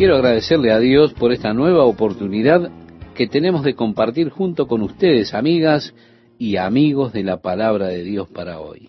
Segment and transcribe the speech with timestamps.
[0.00, 2.70] Quiero agradecerle a Dios por esta nueva oportunidad
[3.14, 5.94] que tenemos de compartir junto con ustedes, amigas
[6.38, 8.88] y amigos de la palabra de Dios para hoy.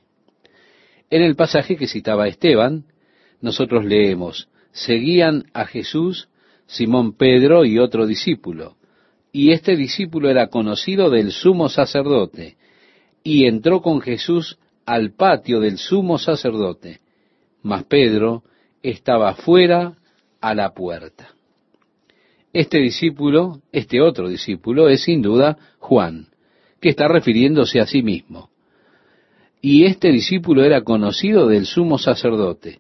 [1.10, 2.86] En el pasaje que citaba Esteban,
[3.42, 6.30] nosotros leemos, seguían a Jesús
[6.66, 8.78] Simón Pedro y otro discípulo,
[9.34, 12.56] y este discípulo era conocido del sumo sacerdote,
[13.22, 17.02] y entró con Jesús al patio del sumo sacerdote,
[17.64, 18.44] mas Pedro
[18.82, 19.98] estaba fuera
[20.42, 21.30] a la puerta.
[22.54, 26.28] Este discípulo, este otro discípulo, es sin duda Juan,
[26.82, 28.50] que está refiriéndose a sí mismo.
[29.62, 32.80] Y este discípulo era conocido del sumo sacerdote.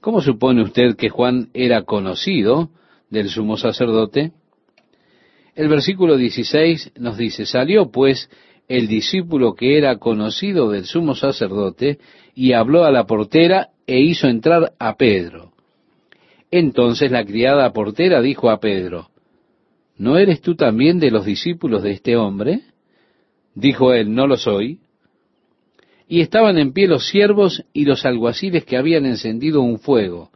[0.00, 2.70] ¿Cómo supone usted que Juan era conocido
[3.08, 4.32] del sumo sacerdote?
[5.54, 8.30] El versículo 16 nos dice, salió pues
[8.68, 11.98] el discípulo que era conocido del sumo sacerdote
[12.34, 15.51] y habló a la portera e hizo entrar a Pedro.
[16.52, 19.08] Entonces la criada portera dijo a Pedro,
[19.96, 22.60] ¿no eres tú también de los discípulos de este hombre?
[23.54, 24.80] Dijo él, no lo soy.
[26.06, 30.30] Y estaban en pie los siervos y los alguaciles que habían encendido un fuego,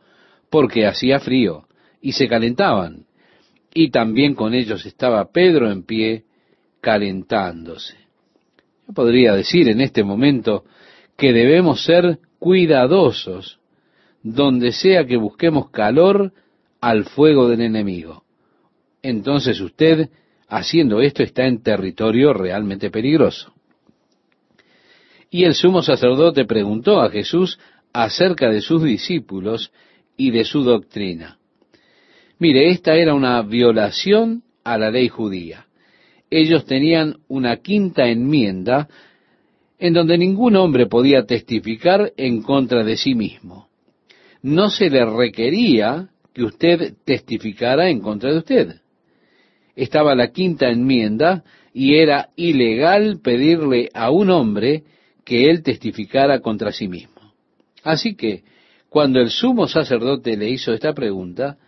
[0.48, 1.66] porque hacía frío,
[2.00, 3.04] y se calentaban.
[3.74, 6.24] Y también con ellos estaba Pedro en pie,
[6.80, 7.94] calentándose.
[8.88, 10.64] Yo podría decir en este momento
[11.18, 13.60] que debemos ser cuidadosos
[14.28, 16.32] donde sea que busquemos calor
[16.80, 18.24] al fuego del enemigo.
[19.00, 20.10] Entonces usted,
[20.48, 23.52] haciendo esto, está en territorio realmente peligroso.
[25.30, 27.60] Y el sumo sacerdote preguntó a Jesús
[27.92, 29.70] acerca de sus discípulos
[30.16, 31.38] y de su doctrina.
[32.40, 35.66] Mire, esta era una violación a la ley judía.
[36.30, 38.88] Ellos tenían una quinta enmienda
[39.78, 43.68] en donde ningún hombre podía testificar en contra de sí mismo
[44.46, 48.76] no se le requería que usted testificara en contra de usted.
[49.74, 51.42] Estaba la quinta enmienda
[51.74, 54.84] y era ilegal pedirle a un hombre
[55.24, 57.32] que él testificara contra sí mismo.
[57.82, 58.44] Así que,
[58.88, 61.58] cuando el sumo sacerdote le hizo esta pregunta,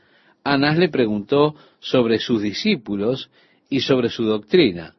[0.45, 3.29] Anás le preguntó sobre sus discípulos
[3.69, 4.95] y sobre su doctrina.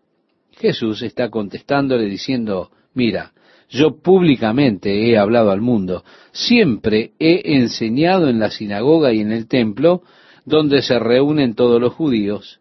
[0.51, 3.31] Jesús está contestándole diciendo, mira,
[3.69, 9.47] yo públicamente he hablado al mundo, siempre he enseñado en la sinagoga y en el
[9.47, 10.01] templo,
[10.45, 12.59] donde se reúnen todos los judíos,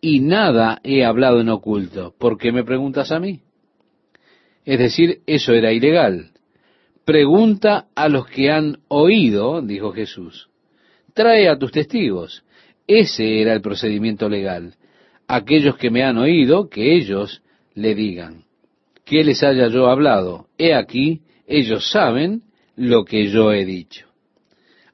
[0.00, 2.14] y nada he hablado en oculto.
[2.16, 3.40] ¿Por qué me preguntas a mí?
[4.64, 6.30] Es decir, eso era ilegal.
[7.04, 10.48] Pregunta a los que han oído, dijo Jesús.
[11.14, 12.44] Trae a tus testigos.
[12.86, 14.74] Ese era el procedimiento legal.
[15.26, 17.42] Aquellos que me han oído, que ellos
[17.74, 18.45] le digan
[19.06, 20.48] que les haya yo hablado.
[20.58, 22.42] He aquí, ellos saben
[22.74, 24.06] lo que yo he dicho.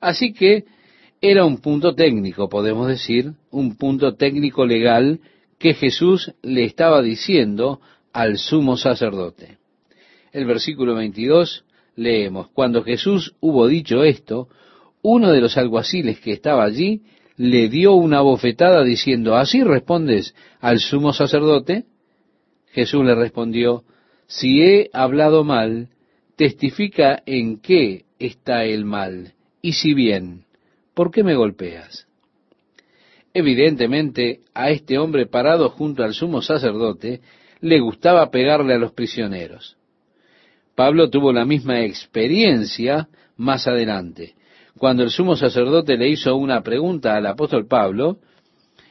[0.01, 0.65] Así que
[1.21, 5.21] era un punto técnico, podemos decir, un punto técnico legal
[5.59, 7.81] que Jesús le estaba diciendo
[8.13, 9.59] al sumo sacerdote.
[10.33, 11.65] El versículo 22
[11.97, 14.49] leemos, cuando Jesús hubo dicho esto,
[15.01, 17.03] uno de los alguaciles que estaba allí
[17.37, 21.85] le dio una bofetada diciendo, ¿así respondes al sumo sacerdote?
[22.73, 23.85] Jesús le respondió,
[24.33, 25.89] si he hablado mal,
[26.37, 30.45] testifica en qué está el mal, y si bien,
[30.95, 32.07] ¿por qué me golpeas?
[33.35, 37.21] Evidentemente, a este hombre parado junto al sumo sacerdote,
[37.61, 39.77] le gustaba pegarle a los prisioneros.
[40.75, 44.35] Pablo tuvo la misma experiencia más adelante.
[44.79, 48.17] Cuando el sumo sacerdote le hizo una pregunta al apóstol Pablo,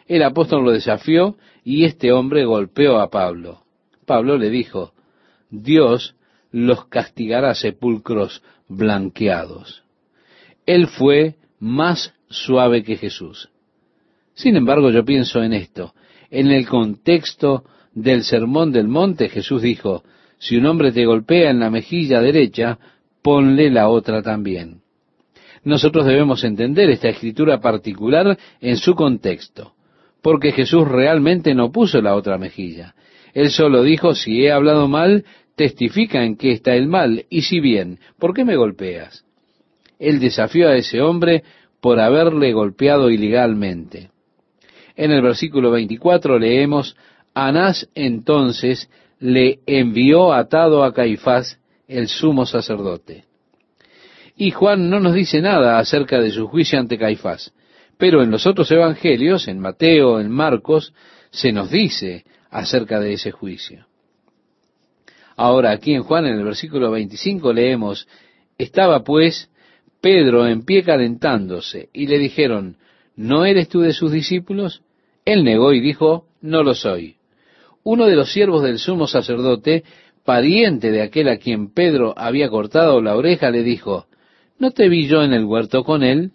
[0.08, 3.64] el apóstol lo desafió y este hombre golpeó a Pablo.
[4.06, 4.94] Pablo le dijo,
[5.52, 6.16] Dios
[6.52, 9.84] los castigará sepulcros blanqueados.
[10.66, 13.50] Él fue más suave que Jesús.
[14.34, 15.94] Sin embargo, yo pienso en esto.
[16.30, 17.64] En el contexto
[17.94, 20.04] del sermón del monte, Jesús dijo,
[20.40, 22.80] si un hombre te golpea en la mejilla derecha,
[23.22, 24.82] ponle la otra también.
[25.64, 29.74] Nosotros debemos entender esta escritura particular en su contexto,
[30.24, 32.96] porque Jesús realmente no puso la otra mejilla.
[33.34, 35.26] Él solo dijo, si he hablado mal,
[35.62, 39.24] testifica en qué está el mal, y si bien, ¿por qué me golpeas?
[40.00, 41.44] Él desafió a ese hombre
[41.80, 44.10] por haberle golpeado ilegalmente.
[44.96, 46.98] En el versículo 24 leemos,
[47.36, 53.26] Anás entonces le envió atado a Caifás, el sumo sacerdote.
[54.36, 57.54] Y Juan no nos dice nada acerca de su juicio ante Caifás,
[58.00, 60.92] pero en los otros evangelios, en Mateo, en Marcos,
[61.30, 63.86] se nos dice acerca de ese juicio.
[65.42, 68.08] Ahora aquí en Juan, en el versículo 25, leemos,
[68.60, 69.50] estaba pues
[70.00, 72.78] Pedro en pie calentándose, y le dijeron,
[73.16, 74.84] ¿no eres tú de sus discípulos?
[75.26, 77.16] Él negó y dijo, no lo soy.
[77.82, 79.84] Uno de los siervos del sumo sacerdote,
[80.24, 84.06] pariente de aquel a quien Pedro había cortado la oreja, le dijo,
[84.60, 86.34] ¿no te vi yo en el huerto con él?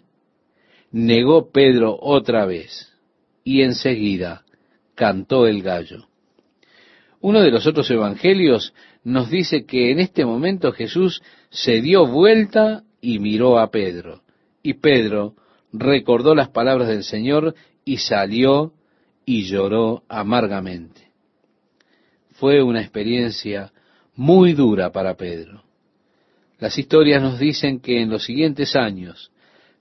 [0.91, 2.91] Negó Pedro otra vez,
[3.45, 4.43] y enseguida
[4.95, 6.07] cantó el gallo.
[7.21, 8.73] Uno de los otros evangelios
[9.07, 14.21] nos dice que en este momento Jesús se dio vuelta y miró a Pedro.
[14.61, 15.33] Y Pedro
[15.71, 17.55] recordó las palabras del Señor
[17.85, 18.73] y salió
[19.25, 21.07] y lloró amargamente.
[22.31, 23.71] Fue una experiencia
[24.13, 25.63] muy dura para Pedro.
[26.59, 29.31] Las historias nos dicen que en los siguientes años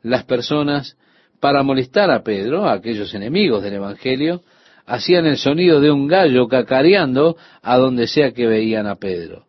[0.03, 0.97] las personas,
[1.41, 4.45] para molestar a Pedro, a aquellos enemigos del Evangelio,
[4.87, 9.45] hacían el sonido de un gallo cacareando a donde sea que veían a Pedro,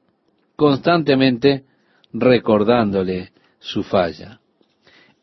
[0.56, 1.64] constantemente
[2.12, 3.30] recordándole
[3.60, 4.40] su falla.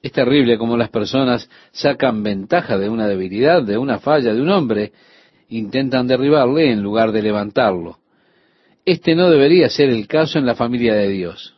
[0.02, 4.50] Es terrible como las personas sacan ventaja de una debilidad, de una falla de un
[4.50, 4.92] hombre,
[5.48, 7.98] intentan derribarle en lugar de levantarlo.
[8.84, 11.54] Este no debería ser el caso en la familia de Dios.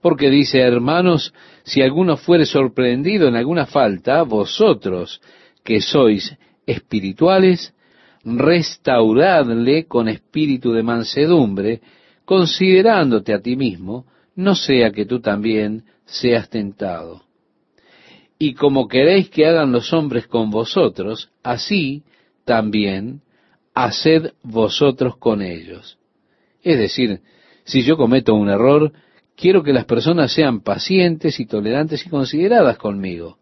[0.00, 1.34] Porque dice, hermanos,
[1.64, 5.20] si alguno fuere sorprendido en alguna falta, vosotros
[5.62, 7.74] que sois espirituales,
[8.24, 11.80] restauradle con espíritu de mansedumbre,
[12.24, 14.04] considerándote a ti mismo,
[14.36, 17.22] no sea que tú también seas tentado.
[18.38, 22.04] Y como queréis que hagan los hombres con vosotros, así
[22.44, 23.22] también
[23.74, 25.98] haced vosotros con ellos.
[26.62, 27.22] Es decir,
[27.64, 28.92] si yo cometo un error,
[29.36, 33.38] quiero que las personas sean pacientes y tolerantes y consideradas conmigo.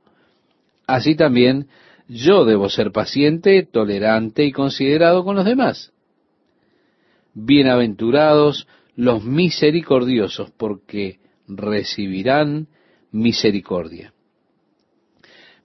[0.86, 1.66] Así también
[2.08, 5.92] yo debo ser paciente, tolerante y considerado con los demás.
[7.34, 12.68] Bienaventurados los misericordiosos, porque recibirán
[13.12, 14.12] misericordia.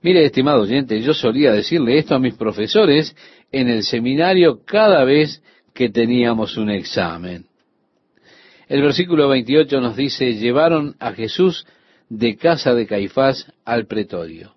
[0.01, 3.15] Mire, estimado oyente, yo solía decirle esto a mis profesores
[3.51, 5.43] en el seminario cada vez
[5.73, 7.45] que teníamos un examen.
[8.67, 11.65] El versículo 28 nos dice, llevaron a Jesús
[12.09, 14.55] de casa de Caifás al pretorio.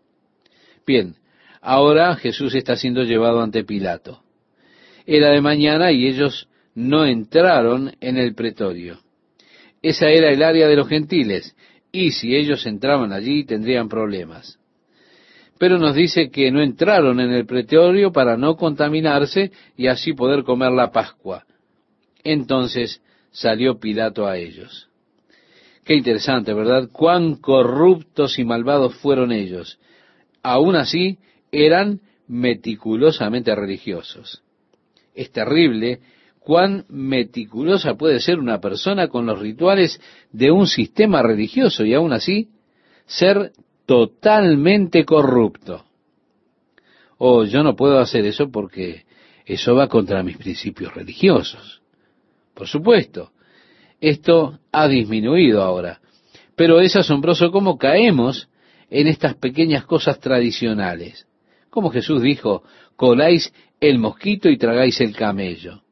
[0.86, 1.16] Bien,
[1.66, 4.20] Ahora Jesús está siendo llevado ante Pilato.
[5.06, 8.99] Era de mañana y ellos no entraron en el pretorio.
[9.81, 11.56] Esa era el área de los gentiles,
[11.90, 14.58] y si ellos entraban allí tendrían problemas.
[15.58, 20.44] Pero nos dice que no entraron en el pretorio para no contaminarse y así poder
[20.44, 21.46] comer la Pascua.
[22.22, 23.00] Entonces
[23.31, 24.90] salió Pilato a ellos.
[25.82, 26.90] Qué interesante, ¿verdad?
[26.93, 29.78] Cuán corruptos y malvados fueron ellos.
[30.43, 31.19] Aún así,
[31.54, 34.42] eran meticulosamente religiosos.
[35.14, 36.00] Es terrible
[36.40, 40.00] cuán meticulosa puede ser una persona con los rituales
[40.32, 42.48] de un sistema religioso y aún así
[43.06, 43.52] ser
[43.86, 45.84] totalmente corrupto.
[47.18, 49.04] Oh, yo no puedo hacer eso porque
[49.46, 51.82] eso va contra mis principios religiosos.
[52.54, 53.32] Por supuesto,
[54.00, 56.00] esto ha disminuido ahora,
[56.56, 58.48] pero es asombroso cómo caemos
[58.90, 61.26] en estas pequeñas cosas tradicionales.
[61.74, 62.62] Como Jesús dijo,
[62.94, 65.82] coláis el mosquito y tragáis el camello.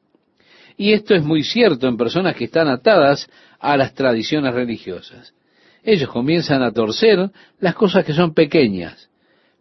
[0.77, 5.35] Y esto es muy cierto en personas que están atadas a las tradiciones religiosas.
[5.83, 9.11] Ellos comienzan a torcer las cosas que son pequeñas,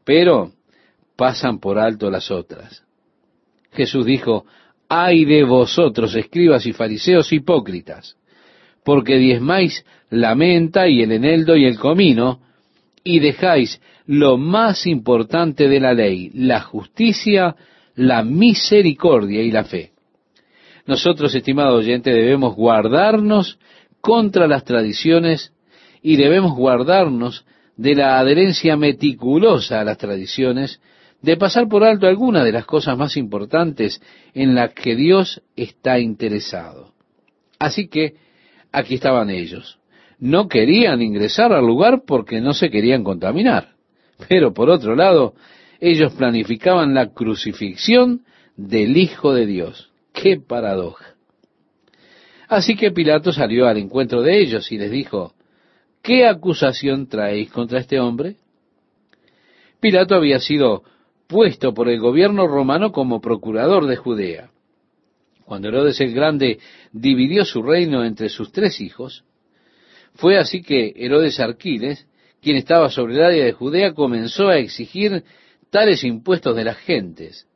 [0.03, 0.51] pero
[1.15, 2.83] pasan por alto las otras.
[3.71, 4.45] Jesús dijo,
[4.89, 8.15] ay de vosotros, escribas y fariseos hipócritas,
[8.83, 12.41] porque diezmáis la menta y el eneldo y el comino,
[13.03, 17.55] y dejáis lo más importante de la ley, la justicia,
[17.95, 19.93] la misericordia y la fe.
[20.85, 23.57] Nosotros, estimado oyente, debemos guardarnos
[24.01, 25.53] contra las tradiciones
[26.01, 27.45] y debemos guardarnos
[27.77, 30.81] de la adherencia meticulosa a las tradiciones,
[31.21, 34.01] de pasar por alto alguna de las cosas más importantes
[34.33, 36.91] en las que Dios está interesado.
[37.59, 38.15] Así que
[38.73, 39.79] aquí estaban ellos.
[40.19, 43.79] No querían ingresar al lugar porque no se querían contaminar.
[44.27, 45.33] Pero por otro lado,
[45.79, 48.21] ellos planificaban la crucifixión
[48.55, 49.91] del Hijo de Dios.
[50.13, 51.15] ¡Qué paradoja!
[52.47, 55.33] Así que Pilato salió al encuentro de ellos y les dijo,
[56.01, 58.35] ¿qué acusación traéis contra este hombre?
[59.79, 60.83] Pilato había sido
[61.27, 64.51] puesto por el gobierno romano como procurador de Judea.
[65.45, 66.59] Cuando Herodes el Grande
[66.91, 69.23] dividió su reino entre sus tres hijos,
[70.15, 72.05] fue así que Herodes Arquiles
[72.41, 75.23] quien estaba sobre el área de Judea, comenzó a exigir
[75.69, 77.47] tales impuestos de las gentes,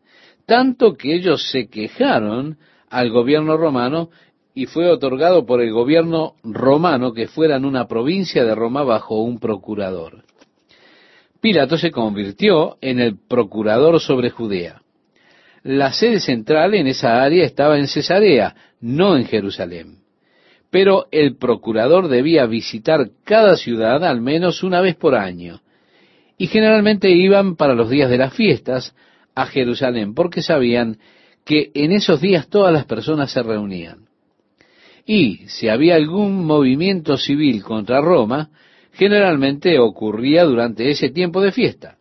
[0.45, 2.57] tanto que ellos se quejaron
[2.89, 4.09] al gobierno romano
[4.53, 9.39] y fue otorgado por el gobierno romano que fueran una provincia de Roma bajo un
[9.39, 10.23] procurador.
[11.41, 14.81] Pilato se convirtió en el procurador sobre Judea.
[15.63, 20.04] La sede central en esa área estaba en Cesarea, no en Jerusalén.
[20.75, 25.61] Pero el procurador debía visitar cada ciudad al menos una vez por año.
[26.37, 28.93] Y generalmente iban para los días de las fiestas
[29.35, 30.97] a Jerusalén, porque sabían
[31.45, 33.99] que en esos días todas las personas se reunían.
[35.05, 38.49] Y si había algún movimiento civil contra Roma,
[38.91, 41.95] generalmente ocurría durante ese tiempo de fiesta.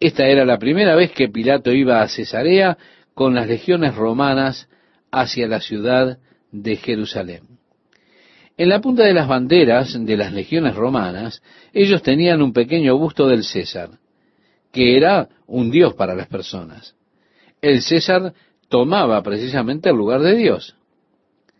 [0.00, 2.76] Esta era la primera vez que Pilato iba a Cesarea
[3.14, 4.68] con las legiones romanas
[5.12, 6.18] hacia la ciudad
[6.52, 7.42] de Jerusalén.
[8.56, 13.28] En la punta de las banderas de las legiones romanas, ellos tenían un pequeño busto
[13.28, 13.90] del César,
[14.72, 16.96] que era un dios para las personas.
[17.62, 18.34] El César
[18.68, 20.76] tomaba precisamente el lugar de Dios.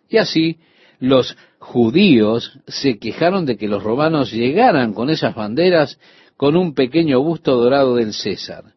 [0.09, 0.59] Y así
[0.99, 6.01] los judíos se quejaron de que los romanos llegaran con esas banderas
[6.37, 8.75] con un pequeño busto dorado del César.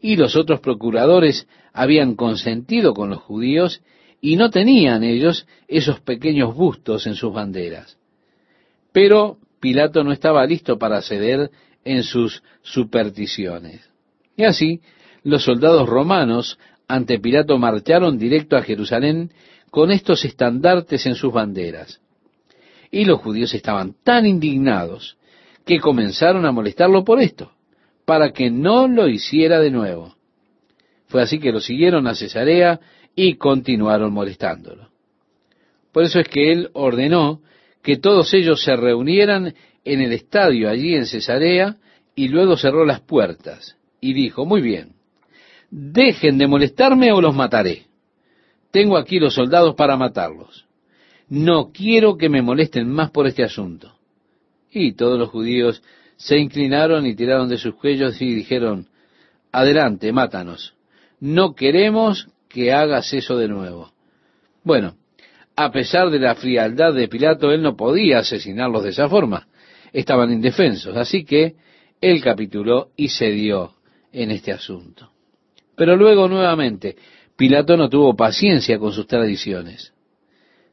[0.00, 3.80] Y los otros procuradores habían consentido con los judíos
[4.20, 7.98] y no tenían ellos esos pequeños bustos en sus banderas.
[8.92, 11.50] Pero Pilato no estaba listo para ceder
[11.84, 13.88] en sus supersticiones.
[14.36, 14.80] Y así,
[15.22, 19.32] los soldados romanos ante Pilato marcharon directo a Jerusalén
[19.70, 22.00] con estos estandartes en sus banderas.
[22.90, 25.18] Y los judíos estaban tan indignados
[25.64, 27.52] que comenzaron a molestarlo por esto,
[28.06, 30.16] para que no lo hiciera de nuevo.
[31.08, 32.80] Fue así que lo siguieron a Cesarea
[33.20, 34.90] y continuaron molestándolo.
[35.90, 37.40] Por eso es que él ordenó
[37.82, 41.78] que todos ellos se reunieran en el estadio allí en Cesarea
[42.14, 44.92] y luego cerró las puertas y dijo, muy bien,
[45.68, 47.86] dejen de molestarme o los mataré.
[48.70, 50.66] Tengo aquí los soldados para matarlos.
[51.28, 53.96] No quiero que me molesten más por este asunto.
[54.70, 55.82] Y todos los judíos
[56.14, 58.86] se inclinaron y tiraron de sus cuellos y dijeron,
[59.50, 60.74] adelante, mátanos.
[61.18, 63.92] No queremos que hagas eso de nuevo.
[64.64, 64.96] Bueno,
[65.56, 69.48] a pesar de la frialdad de Pilato, él no podía asesinarlos de esa forma.
[69.92, 70.96] Estaban indefensos.
[70.96, 71.56] Así que
[72.00, 73.74] él capituló y cedió
[74.12, 75.10] en este asunto.
[75.76, 76.96] Pero luego nuevamente
[77.36, 79.92] Pilato no tuvo paciencia con sus tradiciones.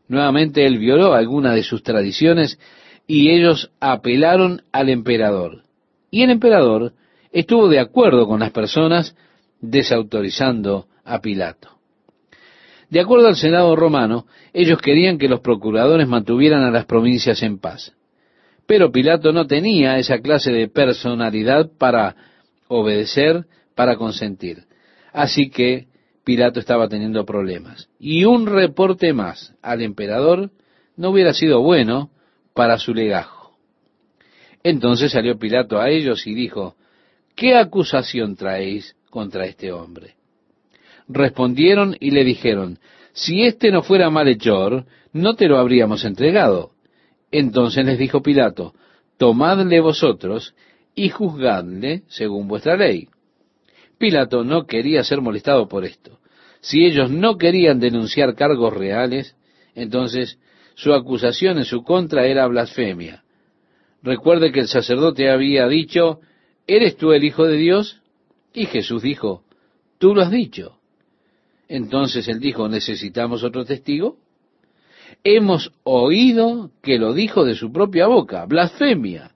[0.08, 2.60] Nuevamente él violó alguna de sus tradiciones
[3.08, 5.64] y ellos apelaron al emperador.
[6.12, 6.94] Y el emperador
[7.32, 9.16] estuvo de acuerdo con las personas
[9.62, 11.76] desautorizando a Pilato.
[12.90, 17.60] De acuerdo al Senado romano, ellos querían que los procuradores mantuvieran a las provincias en
[17.60, 17.94] paz.
[18.68, 22.16] Pero Pilato no tenía esa clase de personalidad para
[22.68, 23.46] obedecer,
[23.76, 24.64] para consentir.
[25.14, 25.88] Así que
[26.24, 27.90] Pilato estaba teniendo problemas.
[28.00, 30.52] Y un reporte más al emperador
[30.98, 32.10] no hubiera sido bueno
[32.54, 33.56] para su legajo.
[34.64, 36.76] Entonces salió Pilato a ellos y dijo,
[37.36, 40.16] ¿qué acusación traéis contra este hombre?
[41.08, 42.80] Respondieron y le dijeron,
[43.14, 46.72] si éste no fuera malhechor, no te lo habríamos entregado.
[47.32, 48.74] Entonces les dijo Pilato,
[49.18, 50.56] tomadle vosotros
[50.96, 53.08] y juzgadle según vuestra ley.
[53.98, 56.20] Pilato no quería ser molestado por esto.
[56.60, 59.36] Si ellos no querían denunciar cargos reales,
[59.76, 60.40] entonces
[60.74, 63.24] su acusación en su contra era blasfemia.
[64.02, 66.20] Recuerde que el sacerdote había dicho,
[66.68, 68.02] ¿eres tú el Hijo de Dios?
[68.54, 69.44] Y Jesús dijo,
[70.00, 70.80] tú lo has dicho.
[71.68, 74.18] Entonces él dijo, ¿necesitamos otro testigo?
[75.24, 79.32] Hemos oído que lo dijo de su propia boca, blasfemia.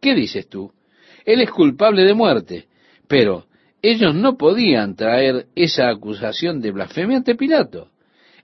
[0.00, 0.72] ¿Qué dices tú?
[1.24, 2.68] Él es culpable de muerte,
[3.06, 3.46] pero
[3.82, 7.90] ellos no podían traer esa acusación de blasfemia ante Pilato.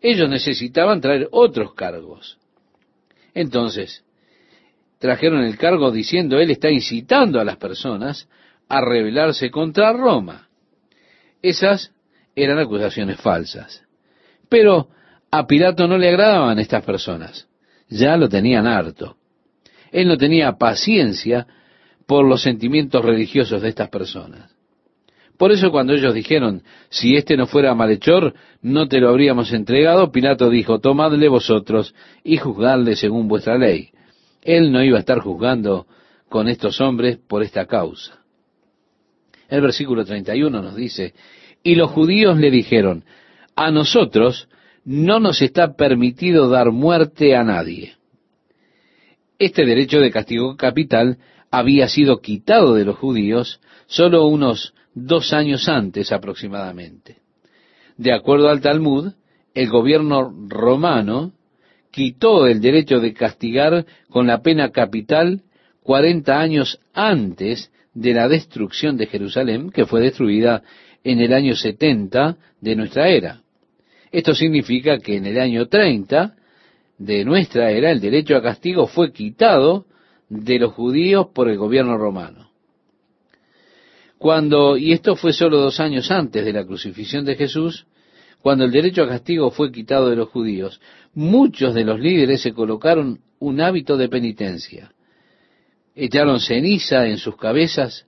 [0.00, 2.38] Ellos necesitaban traer otros cargos.
[3.34, 4.04] Entonces,
[4.98, 8.28] trajeron el cargo diciendo, Él está incitando a las personas
[8.68, 10.48] a rebelarse contra Roma.
[11.42, 11.92] Esas
[12.36, 13.82] eran acusaciones falsas.
[14.48, 14.88] Pero
[15.30, 17.48] a Pilato no le agradaban estas personas.
[17.88, 19.16] Ya lo tenían harto.
[19.90, 21.46] Él no tenía paciencia
[22.06, 24.54] por los sentimientos religiosos de estas personas.
[25.38, 30.12] Por eso cuando ellos dijeron, si éste no fuera malhechor, no te lo habríamos entregado,
[30.12, 33.90] Pilato dijo, tomadle vosotros y juzgadle según vuestra ley.
[34.42, 35.86] Él no iba a estar juzgando
[36.28, 38.20] con estos hombres por esta causa.
[39.48, 41.14] El versículo 31 nos dice,
[41.66, 43.02] y los judíos le dijeron,
[43.56, 44.48] a nosotros
[44.84, 47.94] no nos está permitido dar muerte a nadie.
[49.36, 51.18] Este derecho de castigo capital
[51.50, 57.16] había sido quitado de los judíos solo unos dos años antes aproximadamente.
[57.96, 59.14] De acuerdo al Talmud,
[59.52, 61.32] el gobierno romano
[61.90, 65.42] quitó el derecho de castigar con la pena capital
[65.82, 70.62] cuarenta años antes de la destrucción de Jerusalén, que fue destruida
[71.06, 73.40] en el año 70 de nuestra era.
[74.10, 76.34] Esto significa que en el año 30
[76.98, 79.86] de nuestra era el derecho a castigo fue quitado
[80.28, 82.50] de los judíos por el gobierno romano.
[84.18, 87.86] Cuando, y esto fue solo dos años antes de la crucifixión de Jesús,
[88.40, 90.80] cuando el derecho a castigo fue quitado de los judíos,
[91.14, 94.90] muchos de los líderes se colocaron un hábito de penitencia.
[95.94, 98.06] Echaron ceniza en sus cabezas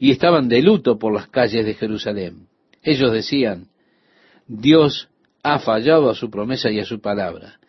[0.00, 2.46] y estaban de luto por las calles de Jerusalén.
[2.82, 3.66] Ellos decían,
[4.48, 5.10] Dios
[5.42, 7.60] ha fallado a su promesa y a su palabra.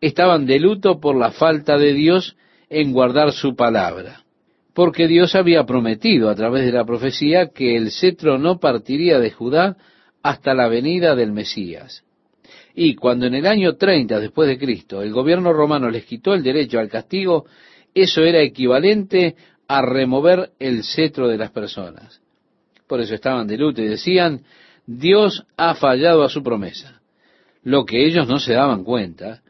[0.00, 2.36] Estaban de luto por la falta de Dios
[2.70, 4.22] en guardar su palabra,
[4.72, 9.32] porque Dios había prometido a través de la profecía que el cetro no partiría de
[9.32, 9.76] Judá
[10.22, 12.04] hasta la venida del Mesías.
[12.76, 16.44] Y cuando en el año 30 después de Cristo el gobierno romano les quitó el
[16.44, 17.46] derecho al castigo,
[17.94, 19.34] eso era equivalente
[19.68, 22.20] a remover el cetro de las personas.
[22.86, 24.44] Por eso estaban de luto y decían,
[24.86, 27.00] Dios ha fallado a su promesa.
[27.62, 29.42] Lo que ellos no se daban cuenta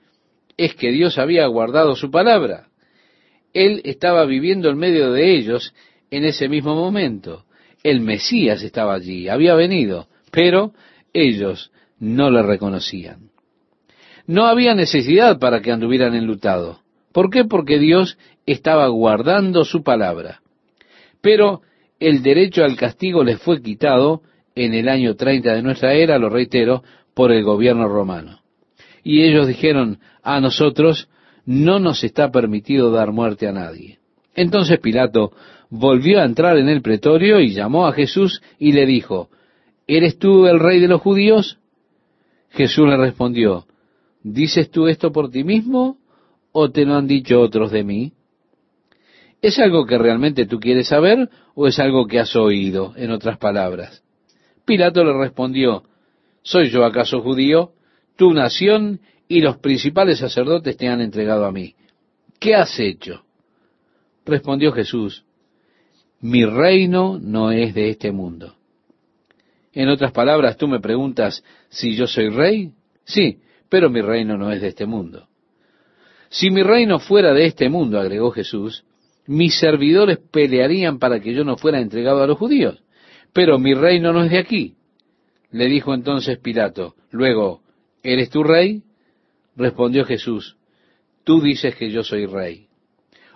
[0.57, 2.69] es que Dios había guardado su palabra.
[3.53, 5.75] Él estaba viviendo en medio de ellos
[6.11, 7.45] en ese mismo momento.
[7.83, 10.73] El Mesías estaba allí, había venido, pero
[11.13, 13.31] ellos no le reconocían.
[14.27, 16.79] No había necesidad para que anduvieran enlutados.
[17.13, 17.45] ¿Por qué?
[17.45, 20.41] Porque Dios estaba guardando su palabra.
[21.21, 21.63] Pero
[21.99, 24.23] el derecho al castigo les fue quitado
[24.55, 26.83] en el año 30 de nuestra era, lo reitero,
[27.15, 28.41] por el gobierno romano.
[29.03, 31.09] Y ellos dijeron, a nosotros
[31.47, 33.99] no nos está permitido dar muerte a nadie.
[34.35, 35.33] Entonces Pilato
[35.71, 39.29] volvió a entrar en el pretorio y llamó a Jesús y le dijo,
[39.87, 41.59] ¿Eres tú el rey de los judíos?
[42.51, 43.67] Jesús le respondió,
[44.23, 45.99] ¿dices tú esto por ti mismo
[46.53, 48.13] o te lo han dicho otros de mí?
[49.45, 53.37] ¿Es algo que realmente tú quieres saber o es algo que has oído, en otras
[53.37, 54.03] palabras?
[54.65, 55.83] Pilato le respondió,
[56.43, 57.73] ¿Soy yo acaso judío?
[58.17, 61.75] Tu nación y los principales sacerdotes te han entregado a mí.
[62.41, 63.27] ¿Qué has hecho?
[64.25, 65.27] Respondió Jesús,
[66.23, 68.55] mi reino no es de este mundo.
[69.75, 72.73] En otras palabras, tú me preguntas si yo soy rey.
[73.05, 75.29] Sí, pero mi reino no es de este mundo.
[76.31, 78.87] Si mi reino fuera de este mundo, agregó Jesús,
[79.27, 82.83] mis servidores pelearían para que yo no fuera entregado a los judíos.
[83.33, 84.75] Pero mi reino no es de aquí.
[85.51, 87.63] Le dijo entonces Pilato, luego,
[88.03, 88.83] ¿eres tú rey?
[89.57, 90.57] Respondió Jesús,
[91.23, 92.67] tú dices que yo soy rey.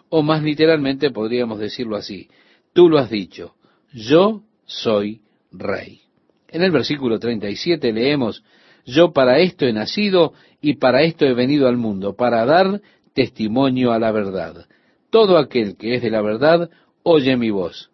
[0.08, 2.28] O más literalmente podríamos decirlo así,
[2.72, 3.54] tú lo has dicho,
[3.92, 5.20] yo soy
[5.52, 6.00] rey.
[6.48, 8.42] En el versículo 37 leemos,
[8.84, 12.80] yo para esto he nacido y para esto he venido al mundo, para dar
[13.12, 14.66] testimonio a la verdad.
[15.10, 16.70] Todo aquel que es de la verdad
[17.02, 17.90] oye mi voz.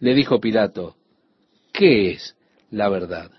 [0.00, 0.96] Le dijo Pilato,
[1.72, 2.36] ¿qué es
[2.70, 3.30] la verdad?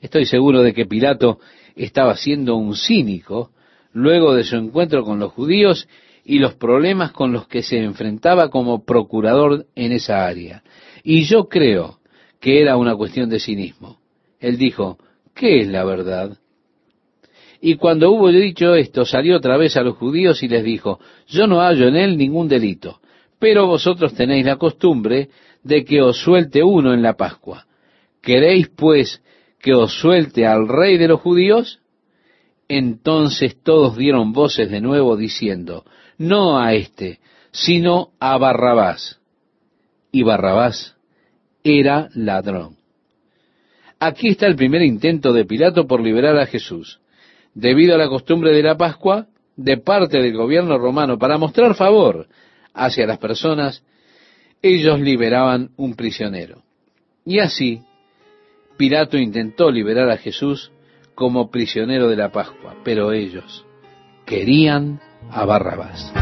[0.00, 1.38] Estoy seguro de que Pilato
[1.76, 3.50] estaba siendo un cínico
[3.92, 5.88] luego de su encuentro con los judíos
[6.24, 10.62] y los problemas con los que se enfrentaba como procurador en esa área.
[11.02, 12.00] Y yo creo
[12.40, 13.98] que era una cuestión de cinismo.
[14.38, 14.98] Él dijo,
[15.34, 16.38] ¿qué es la verdad?
[17.60, 21.46] Y cuando hubo dicho esto, salió otra vez a los judíos y les dijo, yo
[21.46, 23.00] no hallo en él ningún delito,
[23.38, 25.28] pero vosotros tenéis la costumbre
[25.62, 27.66] de que os suelte uno en la Pascua.
[28.22, 29.22] ¿Queréis, pues,
[29.60, 31.80] que os suelte al rey de los judíos?
[32.68, 35.84] Entonces todos dieron voces de nuevo diciendo,
[36.16, 37.18] no a éste,
[37.50, 39.20] sino a Barrabás.
[40.12, 40.96] Y Barrabás
[41.62, 42.76] era ladrón.
[43.98, 47.00] Aquí está el primer intento de Pilato por liberar a Jesús.
[47.60, 52.26] Debido a la costumbre de la Pascua, de parte del gobierno romano, para mostrar favor
[52.72, 53.84] hacia las personas,
[54.62, 56.62] ellos liberaban un prisionero.
[57.22, 57.82] Y así,
[58.78, 60.72] Pilato intentó liberar a Jesús
[61.14, 63.66] como prisionero de la Pascua, pero ellos
[64.24, 64.98] querían
[65.30, 66.14] a Barrabás.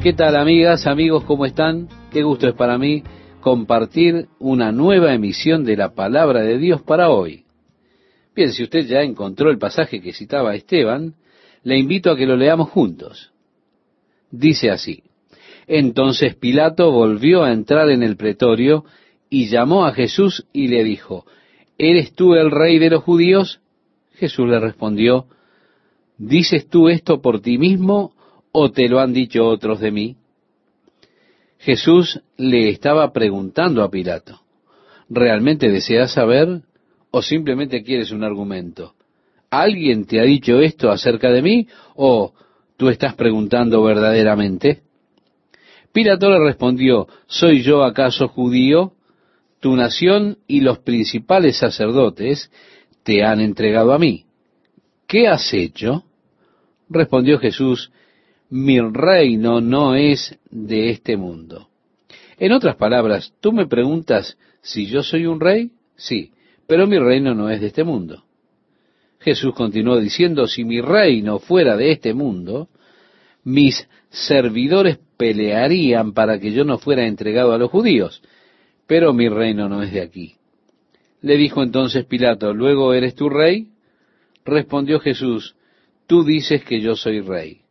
[0.00, 1.88] ¿Qué tal amigas, amigos, cómo están?
[2.12, 3.02] Qué gusto es para mí
[3.40, 7.46] compartir una nueva emisión de la palabra de Dios para hoy.
[8.34, 11.14] Bien, si usted ya encontró el pasaje que citaba Esteban,
[11.62, 13.32] le invito a que lo leamos juntos.
[14.30, 15.02] Dice así,
[15.66, 18.84] entonces Pilato volvió a entrar en el pretorio
[19.28, 21.26] y llamó a Jesús y le dijo,
[21.78, 23.60] ¿eres tú el rey de los judíos?
[24.14, 25.26] Jesús le respondió,
[26.18, 28.12] ¿dices tú esto por ti mismo
[28.52, 30.16] o te lo han dicho otros de mí?
[31.58, 34.40] Jesús le estaba preguntando a Pilato,
[35.08, 36.62] ¿realmente deseas saber
[37.10, 38.94] o simplemente quieres un argumento?
[39.50, 42.32] ¿Alguien te ha dicho esto acerca de mí o
[42.76, 44.82] ¿tú estás preguntando verdaderamente?
[45.92, 48.92] Pilato le respondió, ¿soy yo acaso judío?
[49.58, 52.50] Tu nación y los principales sacerdotes
[53.02, 54.24] te han entregado a mí.
[55.06, 56.04] ¿Qué has hecho?
[56.88, 57.90] Respondió Jesús,
[58.48, 61.68] mi reino no es de este mundo.
[62.38, 66.32] En otras palabras, tú me preguntas si yo soy un rey, sí,
[66.70, 68.22] pero mi reino no es de este mundo.
[69.18, 72.68] Jesús continuó diciendo, si mi reino fuera de este mundo,
[73.42, 78.22] mis servidores pelearían para que yo no fuera entregado a los judíos,
[78.86, 80.36] pero mi reino no es de aquí.
[81.22, 83.70] Le dijo entonces Pilato, ¿luego eres tú rey?
[84.44, 85.56] Respondió Jesús,
[86.06, 87.62] tú dices que yo soy rey.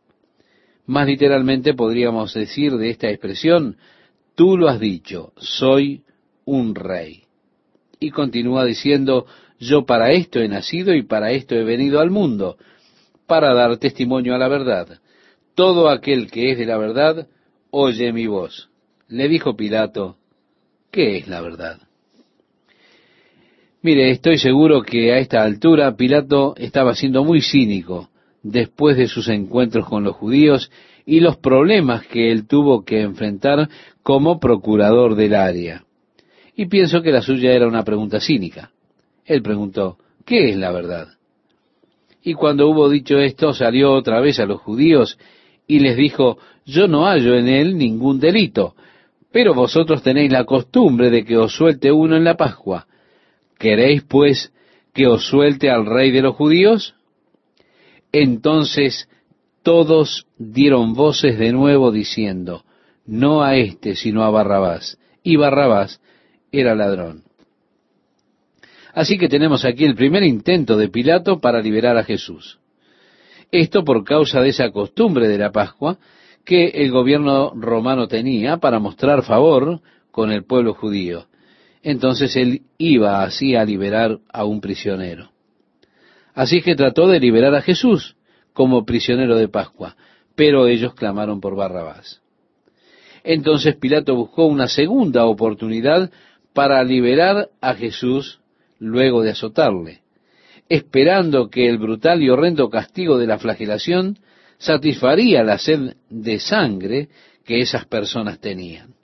[0.84, 3.78] Más literalmente podríamos decir de esta expresión,
[4.34, 6.02] tú lo has dicho, soy
[6.44, 7.29] un rey.
[8.00, 9.26] Y continúa diciendo,
[9.58, 12.56] yo para esto he nacido y para esto he venido al mundo,
[13.26, 14.98] para dar testimonio a la verdad.
[15.54, 17.28] Todo aquel que es de la verdad,
[17.70, 18.70] oye mi voz.
[19.08, 20.16] Le dijo Pilato,
[20.90, 21.78] ¿qué es la verdad?
[23.82, 28.10] Mire, estoy seguro que a esta altura Pilato estaba siendo muy cínico
[28.42, 30.70] después de sus encuentros con los judíos
[31.06, 33.68] y los problemas que él tuvo que enfrentar
[34.02, 35.84] como procurador del área.
[36.56, 38.70] Y pienso que la suya era una pregunta cínica.
[39.24, 41.08] Él preguntó, ¿qué es la verdad?
[42.22, 45.18] Y cuando hubo dicho esto, salió otra vez a los judíos
[45.66, 48.74] y les dijo, yo no hallo en él ningún delito,
[49.32, 52.86] pero vosotros tenéis la costumbre de que os suelte uno en la Pascua.
[53.58, 54.52] ¿Queréis, pues,
[54.92, 56.94] que os suelte al rey de los judíos?
[58.12, 59.08] Entonces
[59.62, 62.64] todos dieron voces de nuevo diciendo,
[63.06, 64.98] no a éste, sino a Barrabás.
[65.22, 66.00] Y Barrabás
[66.52, 67.24] era ladrón.
[68.92, 72.58] Así que tenemos aquí el primer intento de Pilato para liberar a Jesús.
[73.52, 75.98] Esto por causa de esa costumbre de la Pascua
[76.44, 81.26] que el gobierno romano tenía para mostrar favor con el pueblo judío.
[81.82, 85.30] Entonces él iba así a liberar a un prisionero.
[86.34, 88.16] Así que trató de liberar a Jesús
[88.52, 89.96] como prisionero de Pascua,
[90.34, 92.20] pero ellos clamaron por Barrabás.
[93.24, 96.10] Entonces Pilato buscó una segunda oportunidad
[96.52, 98.40] para liberar a Jesús
[98.78, 100.00] luego de azotarle
[100.70, 104.16] esperando que el brutal y horrendo castigo de la flagelación
[104.56, 107.08] satisfaría la sed de sangre
[107.44, 108.94] que esas personas tenían.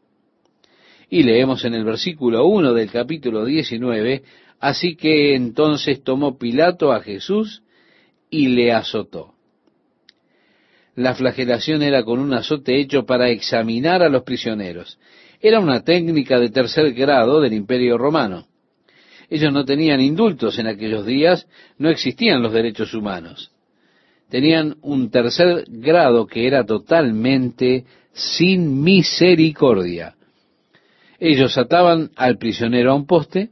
[1.11, 4.23] Y leemos en el versículo 1 del capítulo 19,
[4.61, 7.63] así que entonces tomó Pilato a Jesús
[8.31, 9.35] y le azotó.
[10.95, 14.99] La flagelación era con un azote hecho para examinar a los prisioneros.
[15.47, 18.49] Era una técnica de tercer grado del imperio romano.
[19.31, 21.47] Ellos no tenían indultos en aquellos días,
[21.79, 23.53] no existían los derechos humanos.
[24.29, 30.17] Tenían un tercer grado que era totalmente sin misericordia.
[31.21, 33.51] Ellos ataban al prisionero a un poste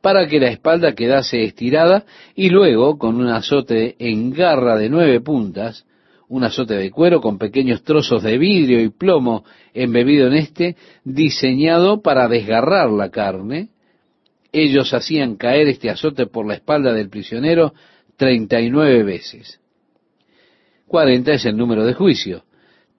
[0.00, 2.04] para que la espalda quedase estirada
[2.36, 5.86] y luego, con un azote en garra de nueve puntas,
[6.28, 12.02] un azote de cuero con pequeños trozos de vidrio y plomo embebido en este, diseñado
[12.02, 13.68] para desgarrar la carne,
[14.52, 17.74] ellos hacían caer este azote por la espalda del prisionero
[18.16, 19.60] treinta y nueve veces.
[20.86, 22.44] Cuarenta es el número de juicio.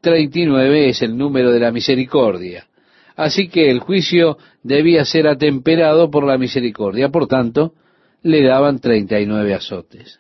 [0.02, 2.68] Treinta y nueve es el número de la misericordia.
[3.16, 7.10] Así que el juicio debía ser atemperado por la misericordia.
[7.10, 7.74] Por tanto,
[8.22, 10.20] le daban treinta y nueve azotes.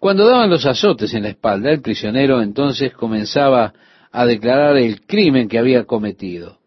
[0.00, 3.74] Cuando daban los azotes en la espalda, el prisionero entonces comenzaba
[4.10, 6.58] a declarar el crimen que había cometido.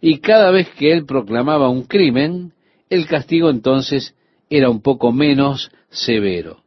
[0.00, 2.52] Y cada vez que él proclamaba un crimen,
[2.88, 4.14] el castigo entonces
[4.48, 6.62] era un poco menos severo.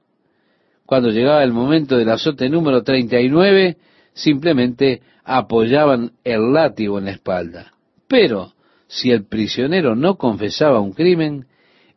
[0.86, 3.78] Cuando llegaba el momento del azote número 39,
[4.14, 7.72] simplemente apoyaban el látigo en la espalda.
[8.10, 8.54] Pero
[8.88, 11.46] si el prisionero no confesaba un crimen,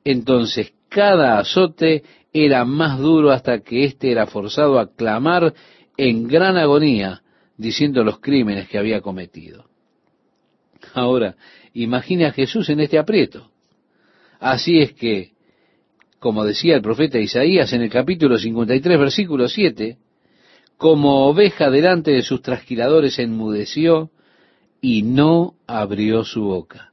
[0.04, 5.52] entonces cada azote era más duro hasta que éste era forzado a clamar
[5.96, 7.22] en gran agonía,
[7.56, 9.66] diciendo los crímenes que había cometido.
[10.94, 11.36] Ahora,
[11.74, 13.50] imagine a Jesús en este aprieto.
[14.38, 15.32] Así es que,
[16.18, 19.98] como decía el profeta Isaías en el capítulo 53, versículo 7,
[20.78, 24.10] como oveja delante de sus trasquiladores enmudeció
[24.80, 26.92] y no abrió su boca.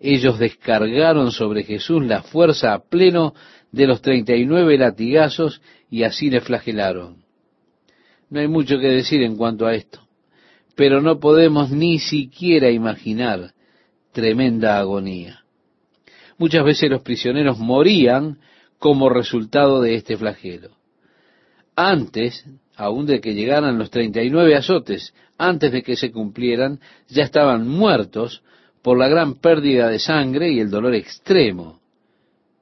[0.00, 3.34] Ellos descargaron sobre Jesús la fuerza a pleno
[3.72, 7.24] de los treinta y nueve latigazos y así le flagelaron.
[8.30, 10.00] No hay mucho que decir en cuanto a esto,
[10.74, 13.52] pero no podemos ni siquiera imaginar
[14.12, 15.44] tremenda agonía.
[16.36, 18.38] Muchas veces los prisioneros morían
[18.78, 20.70] como resultado de este flagelo.
[21.74, 22.44] Antes,
[22.76, 27.24] aún de que llegaran los treinta y nueve azotes, antes de que se cumplieran, ya
[27.24, 28.42] estaban muertos
[28.82, 31.80] por la gran pérdida de sangre y el dolor extremo.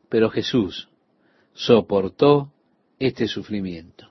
[0.09, 0.89] Pero Jesús
[1.57, 2.53] soportó
[2.99, 4.09] este sufrimiento.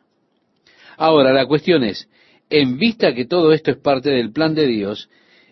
[0.98, 2.10] Ahora, la cuestión es,
[2.50, 5.10] en vista que todo esto es parte del plan de Dios,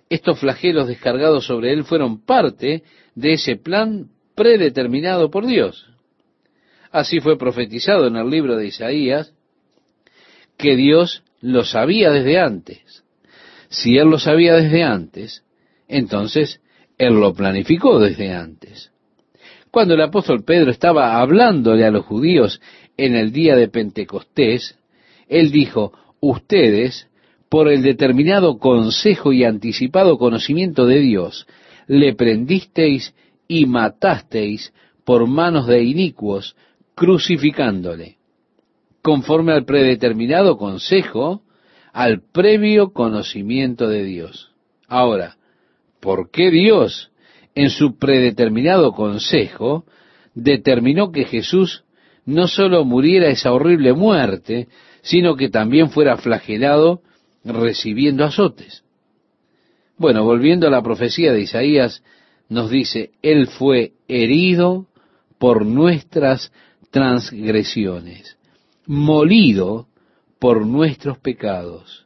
[0.09, 2.83] estos flagelos descargados sobre él fueron parte
[3.15, 5.89] de ese plan predeterminado por Dios.
[6.91, 9.33] Así fue profetizado en el libro de Isaías,
[10.57, 13.03] que Dios lo sabía desde antes.
[13.69, 15.43] Si Él lo sabía desde antes,
[15.87, 16.61] entonces
[16.97, 18.92] Él lo planificó desde antes.
[19.73, 22.61] Cuando el apóstol Pedro estaba hablándole a los judíos
[22.95, 24.77] en el día de Pentecostés,
[25.27, 27.09] Él dijo, ustedes,
[27.49, 31.47] por el determinado consejo y anticipado conocimiento de Dios,
[31.87, 33.15] le prendisteis
[33.47, 34.71] y matasteis
[35.05, 36.55] por manos de inicuos,
[36.93, 38.17] crucificándole,
[39.01, 41.41] conforme al predeterminado consejo,
[41.93, 44.51] al previo conocimiento de Dios.
[44.87, 45.37] Ahora,
[45.99, 47.09] ¿por qué Dios,
[47.55, 49.85] en su predeterminado consejo,
[50.33, 51.83] determinó que Jesús
[52.25, 54.67] no sólo muriera esa horrible muerte,
[55.01, 57.01] sino que también fuera flagelado
[57.43, 58.83] recibiendo azotes?
[59.97, 62.03] Bueno, volviendo a la profecía de Isaías,
[62.49, 64.87] nos dice, Él fue herido
[65.37, 66.51] por nuestras
[66.91, 68.37] transgresiones,
[68.85, 69.87] molido
[70.39, 72.05] por nuestros pecados.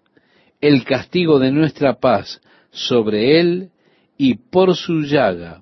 [0.59, 3.69] El castigo de nuestra paz sobre Él
[4.17, 5.61] y por su llaga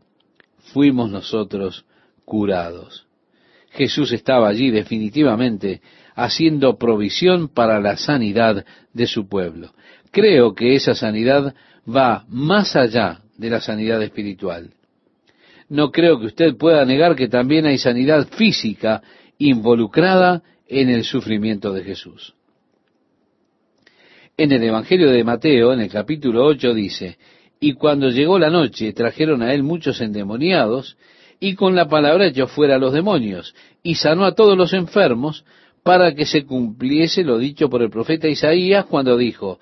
[0.74, 1.86] fuimos nosotros
[2.24, 3.06] curados.
[3.72, 5.82] Jesús estaba allí definitivamente
[6.16, 9.74] haciendo provisión para la sanidad de su pueblo.
[10.12, 11.54] Creo que esa sanidad
[11.88, 14.72] va más allá de la sanidad espiritual.
[15.68, 19.02] No creo que usted pueda negar que también hay sanidad física
[19.38, 22.34] involucrada en el sufrimiento de Jesús.
[24.38, 27.18] En el Evangelio de Mateo, en el capítulo 8, dice,
[27.66, 30.98] y cuando llegó la noche trajeron a él muchos endemoniados,
[31.40, 35.46] y con la palabra echó fuera a los demonios, y sanó a todos los enfermos,
[35.82, 39.60] para que se cumpliese lo dicho por el profeta Isaías cuando dijo,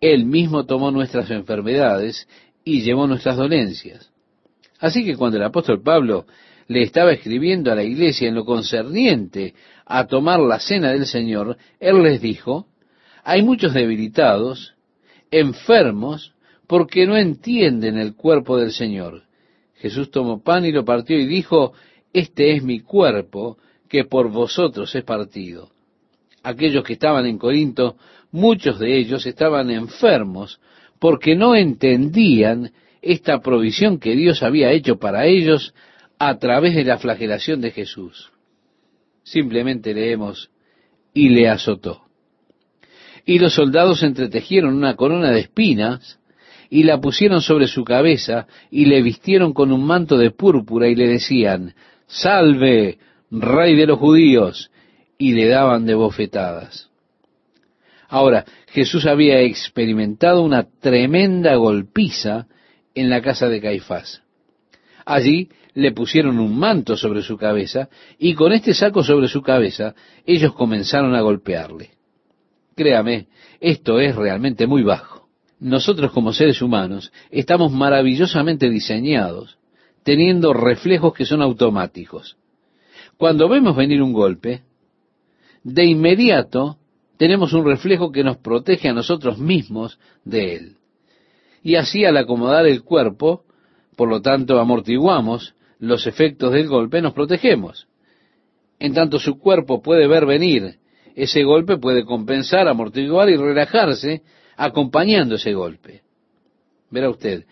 [0.00, 2.26] Él mismo tomó nuestras enfermedades
[2.64, 4.10] y llevó nuestras dolencias.
[4.80, 6.26] Así que cuando el apóstol Pablo
[6.66, 9.54] le estaba escribiendo a la iglesia en lo concerniente
[9.86, 12.66] a tomar la cena del Señor, él les dijo,
[13.22, 14.74] hay muchos debilitados,
[15.30, 16.33] enfermos,
[16.66, 19.22] porque no entienden el cuerpo del Señor.
[19.74, 21.72] Jesús tomó pan y lo partió y dijo,
[22.12, 25.70] este es mi cuerpo que por vosotros es partido.
[26.42, 27.96] Aquellos que estaban en Corinto,
[28.30, 30.60] muchos de ellos estaban enfermos
[30.98, 32.72] porque no entendían
[33.02, 35.74] esta provisión que Dios había hecho para ellos
[36.18, 38.30] a través de la flagelación de Jesús.
[39.22, 40.50] Simplemente leemos,
[41.14, 42.02] y le azotó.
[43.24, 46.18] Y los soldados entretejieron una corona de espinas
[46.70, 50.94] y la pusieron sobre su cabeza y le vistieron con un manto de púrpura y
[50.94, 51.74] le decían,
[52.06, 52.98] Salve,
[53.30, 54.70] rey de los judíos,
[55.18, 56.90] y le daban de bofetadas.
[58.08, 62.46] Ahora, Jesús había experimentado una tremenda golpiza
[62.94, 64.22] en la casa de Caifás.
[65.04, 69.94] Allí le pusieron un manto sobre su cabeza y con este saco sobre su cabeza
[70.24, 71.90] ellos comenzaron a golpearle.
[72.76, 73.26] Créame,
[73.60, 75.23] esto es realmente muy bajo.
[75.60, 79.58] Nosotros como seres humanos estamos maravillosamente diseñados,
[80.02, 82.36] teniendo reflejos que son automáticos.
[83.16, 84.62] Cuando vemos venir un golpe,
[85.62, 86.78] de inmediato
[87.16, 90.76] tenemos un reflejo que nos protege a nosotros mismos de él
[91.64, 93.44] y así al acomodar el cuerpo,
[93.96, 97.88] por lo tanto amortiguamos los efectos del golpe, nos protegemos.
[98.78, 100.76] En tanto su cuerpo puede ver venir
[101.16, 104.22] ese golpe, puede compensar, amortiguar y relajarse
[104.56, 106.02] acompañando ese golpe.
[106.90, 107.44] Verá usted,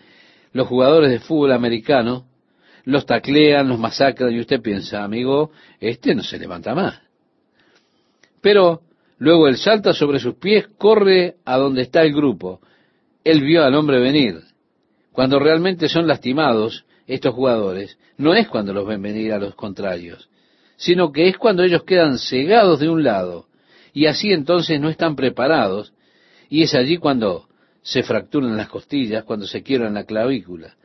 [0.51, 2.25] los jugadores de fútbol americano
[2.85, 6.99] los taclean, los masacran y usted piensa, amigo, este no se levanta más.
[8.41, 8.81] Pero
[9.17, 12.59] luego él salta sobre sus pies, corre a donde está el grupo,
[13.23, 14.41] él vio al hombre venir.
[15.11, 20.29] Cuando realmente son lastimados estos jugadores, no es cuando los ven venir a los contrarios,
[20.75, 23.47] sino que es cuando ellos quedan cegados de un lado
[23.93, 25.93] y así entonces no están preparados
[26.49, 27.47] y es allí cuando
[27.81, 30.75] se fracturan las costillas, cuando se quiebran la clavícula.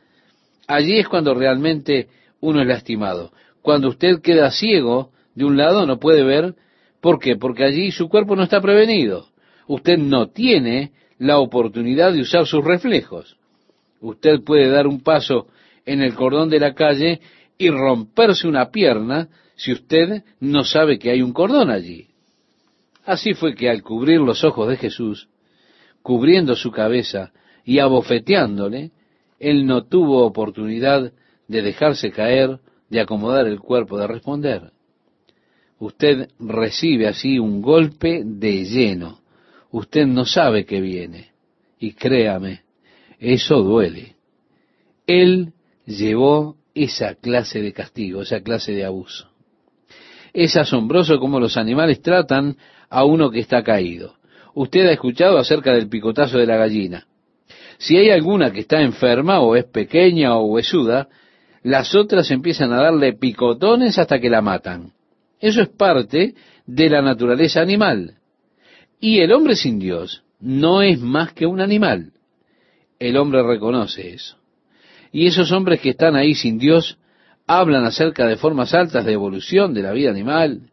[0.67, 2.07] Allí es cuando realmente
[2.41, 3.31] uno es lastimado.
[3.61, 6.55] Cuando usted queda ciego de un lado no puede ver,
[7.01, 7.35] ¿por qué?
[7.35, 9.27] Porque allí su cuerpo no está prevenido.
[9.67, 13.37] Usted no tiene la oportunidad de usar sus reflejos.
[14.01, 15.47] Usted puede dar un paso
[15.85, 17.19] en el cordón de la calle
[17.57, 22.07] y romperse una pierna si usted no sabe que hay un cordón allí.
[23.05, 25.27] Así fue que al cubrir los ojos de Jesús,
[26.01, 27.31] cubriendo su cabeza
[27.65, 28.91] y abofeteándole,
[29.39, 31.13] él no tuvo oportunidad
[31.47, 32.59] de dejarse caer,
[32.89, 34.71] de acomodar el cuerpo, de responder.
[35.79, 39.19] Usted recibe así un golpe de lleno.
[39.71, 41.31] Usted no sabe qué viene.
[41.79, 42.63] Y créame,
[43.17, 44.15] eso duele.
[45.07, 45.53] Él
[45.85, 49.29] llevó esa clase de castigo, esa clase de abuso.
[50.33, 52.57] Es asombroso cómo los animales tratan
[52.89, 54.18] a uno que está caído.
[54.59, 57.07] Usted ha escuchado acerca del picotazo de la gallina.
[57.77, 61.07] Si hay alguna que está enferma o es pequeña o huesuda,
[61.63, 64.91] las otras empiezan a darle picotones hasta que la matan.
[65.39, 68.15] Eso es parte de la naturaleza animal.
[68.99, 72.11] Y el hombre sin Dios no es más que un animal.
[72.99, 74.35] El hombre reconoce eso.
[75.13, 76.97] Y esos hombres que están ahí sin Dios
[77.47, 80.63] hablan acerca de formas altas de evolución de la vida animal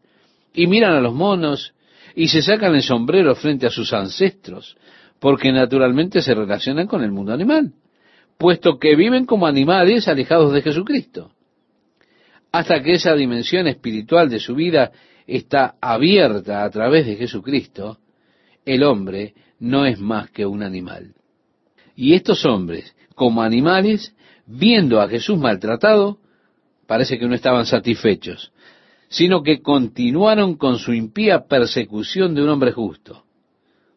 [0.53, 1.73] y miran a los monos
[2.17, 4.75] y se sacan el sombrero frente a sus ancestros
[5.19, 7.73] porque naturalmente se relacionan con el mundo animal,
[8.39, 11.31] puesto que viven como animales alejados de Jesucristo.
[12.51, 14.91] Hasta que esa dimensión espiritual de su vida
[15.27, 17.99] está abierta a través de Jesucristo,
[18.65, 21.13] el hombre no es más que un animal.
[21.95, 24.15] Y estos hombres, como animales,
[24.47, 26.17] viendo a Jesús maltratado,
[26.87, 28.51] parece que no estaban satisfechos,
[29.09, 33.23] sino que continuaron con su impía persecución de un hombre justo.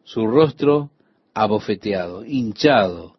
[0.03, 0.91] Su rostro
[1.33, 3.17] abofeteado, hinchado,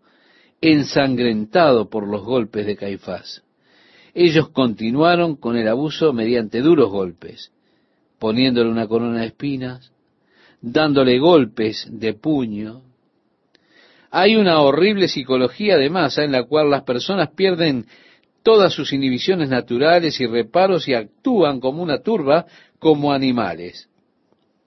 [0.61, 3.43] ensangrentado por los golpes de Caifás.
[4.15, 7.51] Ellos continuaron con el abuso mediante duros golpes,
[8.19, 9.93] poniéndole una corona de espinas,
[10.61, 12.83] dándole golpes de puño.
[14.11, 17.87] Hay una horrible psicología de masa en la cual las personas pierden
[18.43, 22.47] todas sus inhibiciones naturales y reparos y actúan como una turba,
[22.79, 23.89] como animales.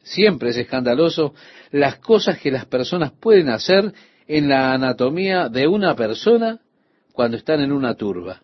[0.03, 1.33] Siempre es escandaloso
[1.71, 3.93] las cosas que las personas pueden hacer
[4.27, 6.59] en la anatomía de una persona
[7.11, 8.41] cuando están en una turba.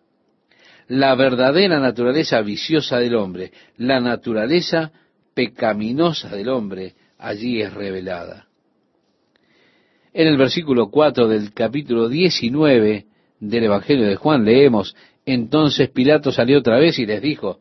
[0.88, 4.92] La verdadera naturaleza viciosa del hombre, la naturaleza
[5.34, 8.46] pecaminosa del hombre, allí es revelada.
[10.12, 13.06] En el versículo 4 del capítulo 19
[13.40, 17.58] del Evangelio de Juan leemos, entonces Pilato salió otra vez y les dijo,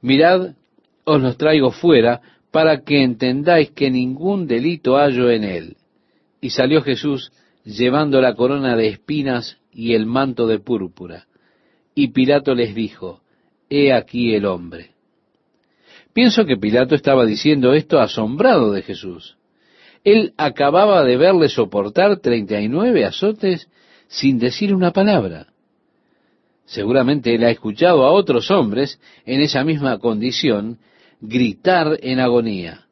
[0.00, 0.54] mirad,
[1.04, 5.76] os los traigo fuera para que entendáis que ningún delito hallo en él.
[6.40, 7.32] Y salió Jesús
[7.64, 11.26] llevando la corona de espinas y el manto de púrpura.
[11.94, 13.20] Y Pilato les dijo,
[13.70, 14.90] He aquí el hombre.
[16.12, 19.36] Pienso que Pilato estaba diciendo esto asombrado de Jesús.
[20.04, 23.68] Él acababa de verle soportar treinta y nueve azotes
[24.06, 25.48] sin decir una palabra.
[26.68, 30.78] Seguramente él ha escuchado a otros hombres en esa misma condición
[31.18, 32.86] gritar en agonía.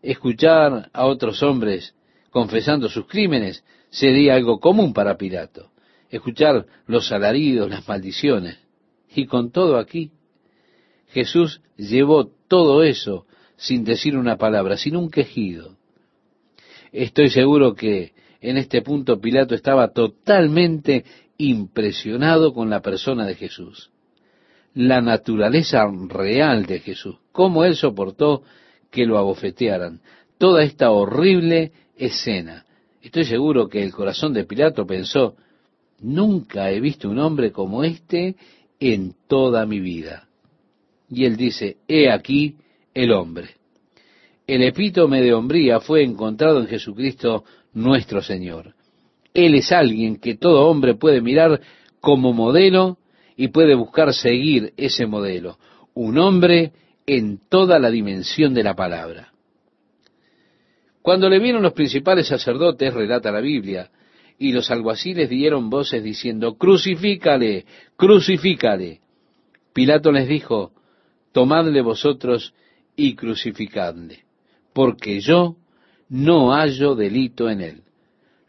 [0.00, 1.92] Escuchar a otros hombres
[2.30, 5.72] confesando sus crímenes sería algo común para Pilato.
[6.08, 8.58] Escuchar los alaridos, las maldiciones.
[9.12, 10.12] Y con todo aquí,
[11.08, 15.76] Jesús llevó todo eso sin decir una palabra, sin un quejido.
[16.92, 21.04] Estoy seguro que en este punto Pilato estaba totalmente
[21.40, 23.90] impresionado con la persona de Jesús,
[24.74, 28.42] la naturaleza real de Jesús, cómo él soportó
[28.90, 30.00] que lo abofetearan,
[30.36, 32.66] toda esta horrible escena.
[33.00, 35.36] Estoy seguro que el corazón de Pilato pensó,
[36.00, 38.36] nunca he visto un hombre como este
[38.78, 40.28] en toda mi vida.
[41.08, 42.56] Y él dice, he aquí
[42.92, 43.56] el hombre.
[44.46, 48.74] El epítome de hombría fue encontrado en Jesucristo nuestro Señor.
[49.34, 51.60] Él es alguien que todo hombre puede mirar
[52.00, 52.98] como modelo
[53.36, 55.58] y puede buscar seguir ese modelo.
[55.94, 56.72] Un hombre
[57.06, 59.32] en toda la dimensión de la palabra.
[61.02, 63.90] Cuando le vieron los principales sacerdotes, relata la Biblia,
[64.38, 67.64] y los alguaciles dieron voces diciendo, crucifícale,
[67.96, 69.00] crucifícale.
[69.72, 70.72] Pilato les dijo,
[71.32, 72.54] tomadle vosotros
[72.96, 74.24] y crucificadle,
[74.72, 75.56] porque yo
[76.08, 77.82] no hallo delito en él.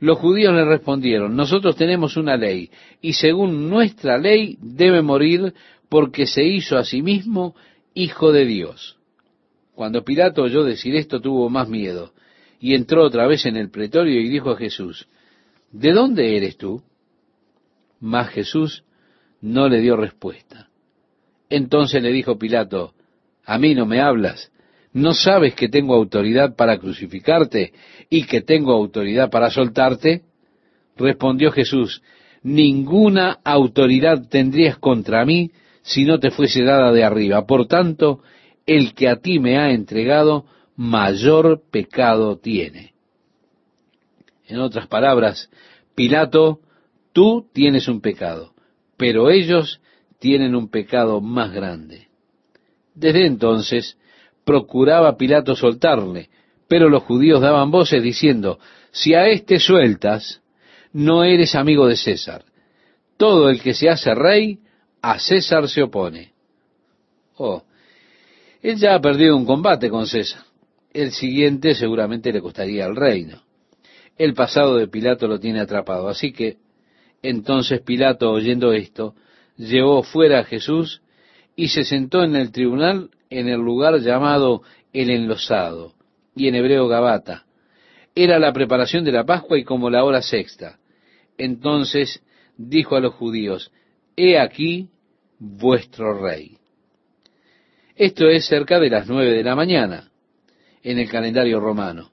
[0.02, 2.72] Los judíos le respondieron, nosotros tenemos una ley,
[3.02, 5.54] y según nuestra ley debe morir
[5.90, 7.56] porque se hizo a sí mismo
[7.94, 8.98] hijo de Dios.
[9.76, 12.14] Cuando Pilato oyó decir esto tuvo más miedo,
[12.60, 15.08] y entró otra vez en el pretorio y dijo a Jesús,
[15.72, 16.82] ¿de dónde eres tú?
[18.00, 18.84] Mas Jesús
[19.40, 20.70] no le dio respuesta.
[21.48, 22.96] Entonces le dijo Pilato,
[23.46, 24.51] ¿a mí no me hablas?
[24.94, 27.74] ¿No sabes que tengo autoridad para crucificarte
[28.10, 30.24] y que tengo autoridad para soltarte?
[30.98, 32.02] Respondió Jesús,
[32.44, 37.46] ninguna autoridad tendrías contra mí si no te fuese dada de arriba.
[37.46, 38.22] Por tanto,
[38.66, 42.94] el que a ti me ha entregado, mayor pecado tiene.
[44.48, 45.50] En otras palabras,
[45.96, 46.60] Pilato,
[47.14, 48.54] tú tienes un pecado,
[48.98, 49.80] pero ellos
[50.20, 52.08] tienen un pecado más grande.
[52.94, 53.98] Desde entonces
[54.46, 56.30] procuraba Pilato soltarle,
[56.68, 58.60] pero los judíos daban voces diciendo,
[58.92, 60.42] si a éste sueltas,
[60.94, 62.44] no eres amigo de César.
[63.18, 64.60] Todo el que se hace rey,
[65.02, 66.34] a César se opone.
[67.38, 67.64] Oh,
[68.62, 70.44] él ya ha perdido un combate con César.
[70.94, 73.42] El siguiente seguramente le costaría el reino.
[74.18, 76.10] El pasado de Pilato lo tiene atrapado.
[76.10, 76.58] Así que
[77.24, 79.16] entonces Pilato, oyendo esto,
[79.58, 81.02] llevó fuera a Jesús
[81.56, 84.62] y se sentó en el tribunal en el lugar llamado
[84.94, 85.94] el enlosado,
[86.36, 87.46] y en hebreo Gabata.
[88.14, 90.78] Era la preparación de la Pascua y como la hora sexta.
[91.38, 92.22] Entonces
[92.58, 93.72] dijo a los judíos,
[94.18, 94.90] He aquí
[95.40, 96.58] vuestro rey.
[97.96, 100.12] Esto es cerca de las nueve de la mañana
[100.84, 102.12] en el calendario romano.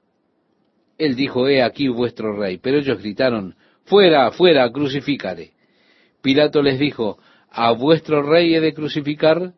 [0.97, 2.57] Él dijo, He aquí vuestro rey.
[2.57, 5.51] Pero ellos gritaron, Fuera, fuera, crucifícale.
[6.21, 7.17] Pilato les dijo,
[7.51, 9.53] ¿A vuestro rey he de crucificar?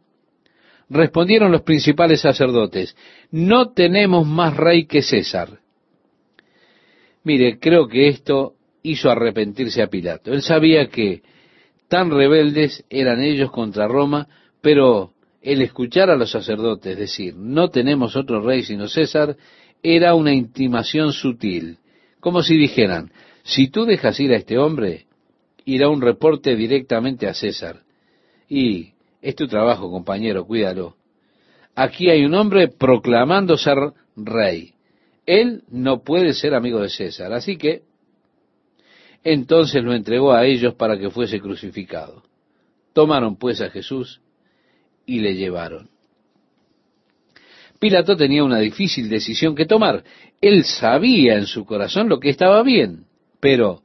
[0.94, 2.98] Respondieron los principales sacerdotes,
[3.32, 5.60] No tenemos más rey que César.
[7.24, 10.34] Mire, creo que esto hizo arrepentirse a Pilato.
[10.34, 11.22] Él sabía que
[11.88, 14.28] tan rebeldes eran ellos contra Roma,
[14.60, 19.38] pero el escuchar a los sacerdotes decir, no tenemos otro rey sino César,
[19.82, 21.78] era una intimación sutil,
[22.20, 23.14] como si dijeran,
[23.44, 25.06] si tú dejas ir a este hombre,
[25.64, 27.82] irá un reporte directamente a César.
[28.50, 28.91] Y
[29.22, 30.96] es tu trabajo, compañero, cuídalo.
[31.76, 33.78] Aquí hay un hombre proclamando ser
[34.16, 34.74] rey.
[35.26, 37.84] Él no puede ser amigo de César, así que
[39.24, 42.24] entonces lo entregó a ellos para que fuese crucificado.
[42.94, 44.22] Tomaron pues a Jesús
[45.06, 45.90] y le llevaron.
[47.80, 50.04] Pilato tenía una difícil decisión que tomar.
[50.40, 53.06] Él sabía en su corazón lo que estaba bien,
[53.40, 53.82] pero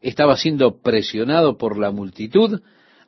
[0.00, 2.60] estaba siendo presionado por la multitud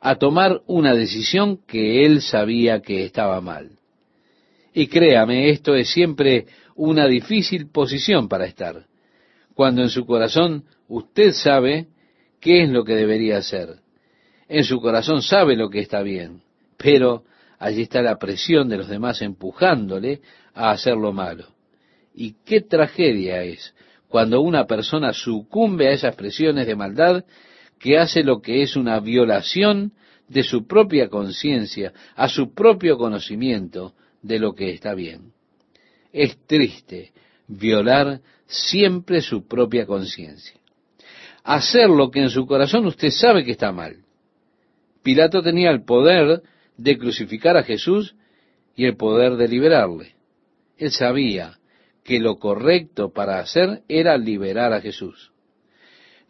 [0.05, 3.69] a tomar una decisión que él sabía que estaba mal.
[4.73, 6.45] Y créame, esto es siempre
[6.75, 8.85] una difícil posición para estar,
[9.53, 11.87] cuando en su corazón usted sabe
[12.41, 13.77] qué es lo que debería hacer.
[14.49, 16.41] En su corazón sabe lo que está bien,
[16.75, 17.23] pero
[17.57, 20.19] allí está la presión de los demás empujándole
[20.53, 21.45] a hacer lo malo.
[22.13, 23.73] Y qué tragedia es
[24.09, 27.23] cuando una persona sucumbe a esas presiones de maldad
[27.83, 29.91] que hace lo que es una violación
[30.29, 35.33] de su propia conciencia, a su propio conocimiento de lo que está bien.
[36.13, 37.11] Es triste
[37.45, 40.61] violar siempre su propia conciencia.
[41.43, 43.97] Hacer lo que en su corazón usted sabe que está mal.
[45.03, 46.41] Pilato tenía el poder
[46.77, 48.15] de crucificar a Jesús
[48.77, 50.15] y el poder de liberarle.
[50.77, 51.59] Él sabía
[52.05, 55.32] que lo correcto para hacer era liberar a Jesús.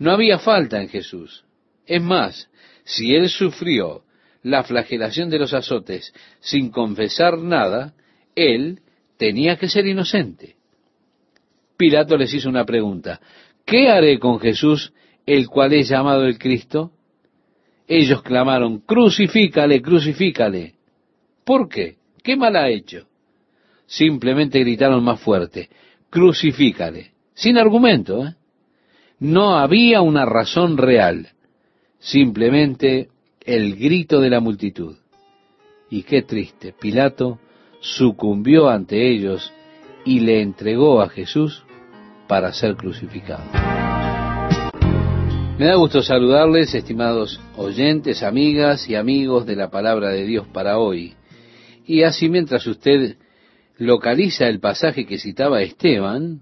[0.03, 1.45] No había falta en Jesús.
[1.85, 2.49] Es más,
[2.83, 4.03] si él sufrió
[4.41, 7.93] la flagelación de los azotes sin confesar nada,
[8.35, 8.81] él
[9.15, 10.57] tenía que ser inocente.
[11.77, 13.21] Pilato les hizo una pregunta.
[13.65, 14.91] ¿Qué haré con Jesús,
[15.25, 16.91] el cual es llamado el Cristo?
[17.87, 20.73] Ellos clamaron, crucifícale, crucifícale.
[21.45, 21.95] ¿Por qué?
[22.21, 23.07] ¿Qué mal ha hecho?
[23.85, 25.69] simplemente gritaron más fuerte,
[26.09, 28.25] crucifícale, sin argumento.
[28.25, 28.35] ¿eh?
[29.23, 31.29] No había una razón real,
[31.97, 33.07] simplemente
[33.39, 34.97] el grito de la multitud.
[35.89, 37.39] Y qué triste, Pilato
[37.79, 39.53] sucumbió ante ellos
[40.03, 41.63] y le entregó a Jesús
[42.27, 43.45] para ser crucificado.
[45.57, 50.79] Me da gusto saludarles, estimados oyentes, amigas y amigos de la palabra de Dios para
[50.79, 51.13] hoy.
[51.85, 53.15] Y así mientras usted
[53.77, 56.41] localiza el pasaje que citaba Esteban,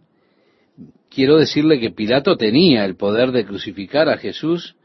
[1.14, 4.76] quiero decirle que Pilato tenía el poder de crucificar a Jesús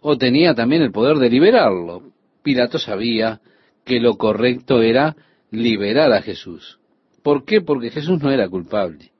[0.00, 2.12] o tenía también el poder de liberarlo.
[2.42, 3.40] Pilato sabía
[3.84, 5.14] que lo correcto era
[5.50, 6.78] liberar a Jesús.
[7.22, 7.60] ¿Por qué?
[7.60, 9.10] Porque Jesús no era culpable.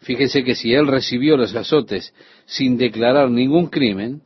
[0.00, 2.12] Fíjese que si él recibió los azotes
[2.44, 4.20] sin declarar ningún crimen,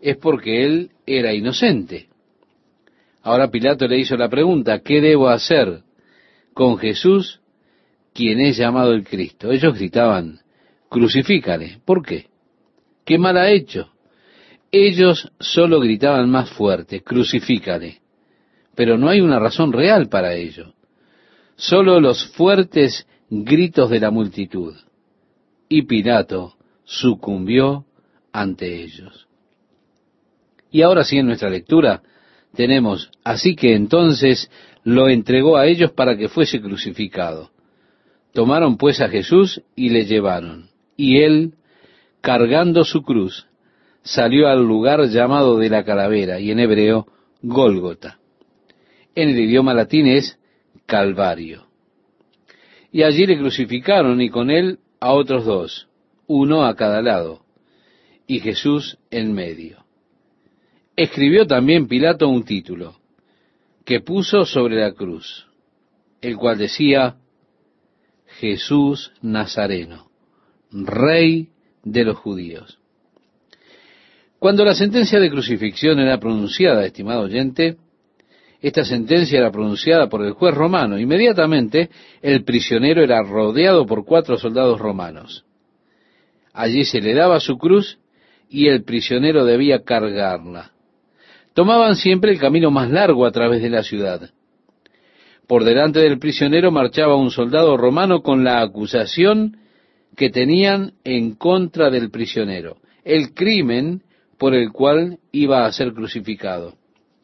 [0.00, 2.08] es porque él era inocente.
[3.22, 5.84] Ahora Pilato le hizo la pregunta, ¿qué debo hacer?
[6.60, 7.40] con Jesús,
[8.12, 9.50] quien es llamado el Cristo.
[9.50, 10.40] Ellos gritaban,
[10.90, 11.80] crucifícale.
[11.86, 12.26] ¿Por qué?
[13.06, 13.90] ¿Qué mal ha hecho?
[14.70, 18.00] Ellos solo gritaban más fuerte, crucifícale.
[18.74, 20.74] Pero no hay una razón real para ello.
[21.56, 24.74] Solo los fuertes gritos de la multitud.
[25.68, 27.86] Y Pilato sucumbió
[28.32, 29.28] ante ellos.
[30.70, 32.02] Y ahora sí en nuestra lectura
[32.54, 34.50] tenemos, así que entonces
[34.82, 37.50] lo entregó a ellos para que fuese crucificado.
[38.32, 40.69] Tomaron pues a Jesús y le llevaron.
[41.02, 41.54] Y él,
[42.20, 43.46] cargando su cruz,
[44.02, 47.06] salió al lugar llamado de la calavera, y en hebreo,
[47.40, 48.18] Gólgota.
[49.14, 50.38] En el idioma latín es
[50.84, 51.68] Calvario.
[52.92, 55.88] Y allí le crucificaron y con él a otros dos,
[56.26, 57.46] uno a cada lado,
[58.26, 59.86] y Jesús en medio.
[60.96, 63.00] Escribió también Pilato un título,
[63.86, 65.46] que puso sobre la cruz,
[66.20, 67.16] el cual decía,
[68.38, 70.09] Jesús Nazareno,
[70.72, 71.48] Rey
[71.84, 72.78] de los judíos.
[74.38, 77.76] Cuando la sentencia de crucifixión era pronunciada, estimado oyente,
[78.62, 80.98] esta sentencia era pronunciada por el juez romano.
[80.98, 81.90] Inmediatamente
[82.22, 85.44] el prisionero era rodeado por cuatro soldados romanos.
[86.52, 87.98] Allí se le daba su cruz
[88.48, 90.72] y el prisionero debía cargarla.
[91.54, 94.30] Tomaban siempre el camino más largo a través de la ciudad.
[95.46, 99.56] Por delante del prisionero marchaba un soldado romano con la acusación
[100.20, 104.02] que tenían en contra del prisionero, el crimen
[104.36, 106.74] por el cual iba a ser crucificado.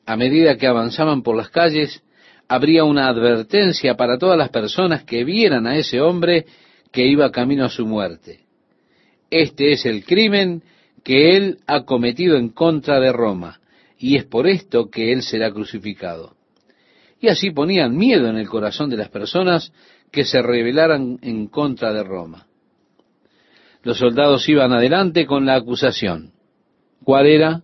[0.07, 2.03] A medida que avanzaban por las calles,
[2.49, 6.47] habría una advertencia para todas las personas que vieran a ese hombre
[6.91, 8.47] que iba camino a su muerte.
[9.29, 10.63] Este es el crimen
[11.05, 13.61] que él ha cometido en contra de Roma,
[13.99, 16.35] y es por esto que él será crucificado.
[17.21, 19.71] Y así ponían miedo en el corazón de las personas
[20.11, 22.46] que se rebelaran en contra de Roma.
[23.87, 26.33] Los soldados iban adelante con la acusación.
[27.05, 27.63] ¿Cuál era?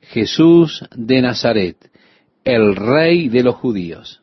[0.00, 1.76] Jesús de Nazaret,
[2.42, 4.22] el rey de los judíos.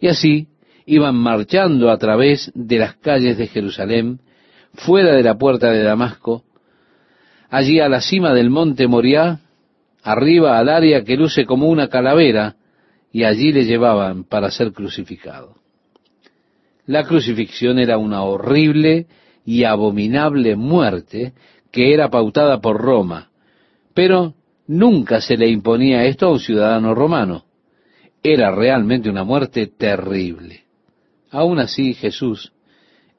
[0.00, 0.48] Y así
[0.84, 4.20] iban marchando a través de las calles de Jerusalén,
[4.74, 6.44] fuera de la puerta de Damasco,
[7.48, 9.40] allí a la cima del monte Moriah,
[10.02, 12.56] arriba al área que luce como una calavera,
[13.10, 15.54] y allí le llevaban para ser crucificado.
[16.84, 19.06] La crucifixión era una horrible
[19.46, 21.32] y abominable muerte
[21.70, 23.30] que era pautada por Roma,
[23.94, 24.34] pero
[24.66, 27.44] nunca se le imponía esto a un ciudadano romano.
[28.22, 30.64] Era realmente una muerte terrible.
[31.30, 32.52] Aún así Jesús,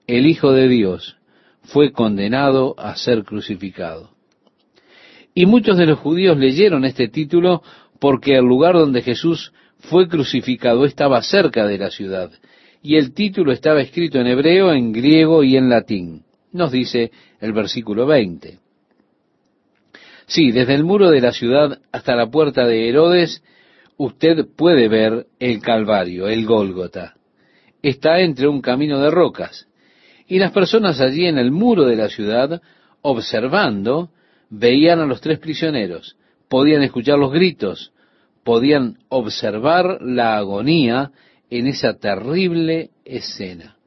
[0.05, 1.17] el Hijo de Dios,
[1.63, 4.11] fue condenado a ser crucificado.
[5.33, 7.61] Y muchos de los judíos leyeron este título
[7.99, 12.31] porque el lugar donde Jesús fue crucificado estaba cerca de la ciudad,
[12.87, 16.23] y el título estaba escrito en hebreo, en griego y en latín.
[16.53, 17.11] Nos dice
[17.41, 18.59] el versículo 20.
[20.25, 23.43] Sí, desde el muro de la ciudad hasta la puerta de Herodes,
[23.97, 27.15] usted puede ver el Calvario, el Gólgota.
[27.81, 29.67] Está entre un camino de rocas.
[30.25, 32.61] Y las personas allí en el muro de la ciudad,
[33.01, 34.11] observando,
[34.49, 36.15] veían a los tres prisioneros,
[36.47, 37.91] podían escuchar los gritos,
[38.45, 41.11] podían observar la agonía
[41.49, 43.77] en esa terrible escena.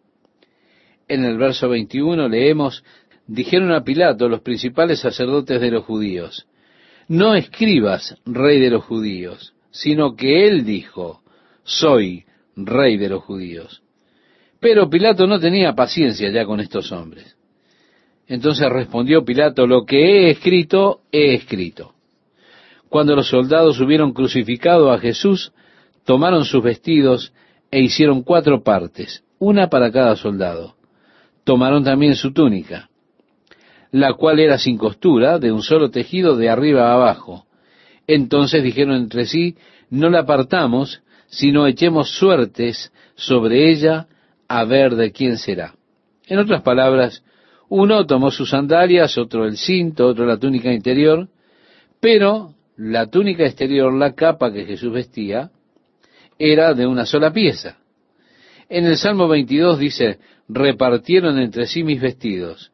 [1.09, 2.85] En el verso 21 leemos,
[3.27, 6.47] dijeron a Pilato los principales sacerdotes de los judíos,
[7.09, 11.23] no escribas rey de los judíos, sino que él dijo,
[11.65, 12.25] soy
[12.57, 13.83] rey de los judíos.
[14.61, 17.37] Pero Pilato no tenía paciencia ya con estos hombres.
[18.29, 21.95] Entonces respondió Pilato, lo que he escrito, he escrito.
[22.89, 25.53] Cuando los soldados hubieron crucificado a Jesús,
[26.05, 27.33] tomaron sus vestidos
[27.71, 30.77] e hicieron cuatro partes, una para cada soldado.
[31.45, 32.91] Tomaron también su túnica,
[33.91, 37.47] la cual era sin costura, de un solo tejido de arriba a abajo.
[38.07, 39.57] Entonces dijeron entre sí,
[39.89, 44.07] no la apartamos, sino echemos suertes sobre ella
[44.49, 45.75] a ver de quién será.
[46.27, 47.25] En otras palabras,
[47.69, 51.29] uno tomó sus sandalias, otro el cinto, otro la túnica interior,
[52.01, 55.51] pero la túnica exterior, la capa que Jesús vestía,
[56.41, 57.77] era de una sola pieza.
[58.71, 60.19] En el Salmo 22 dice,
[60.49, 62.73] repartieron entre sí mis vestidos,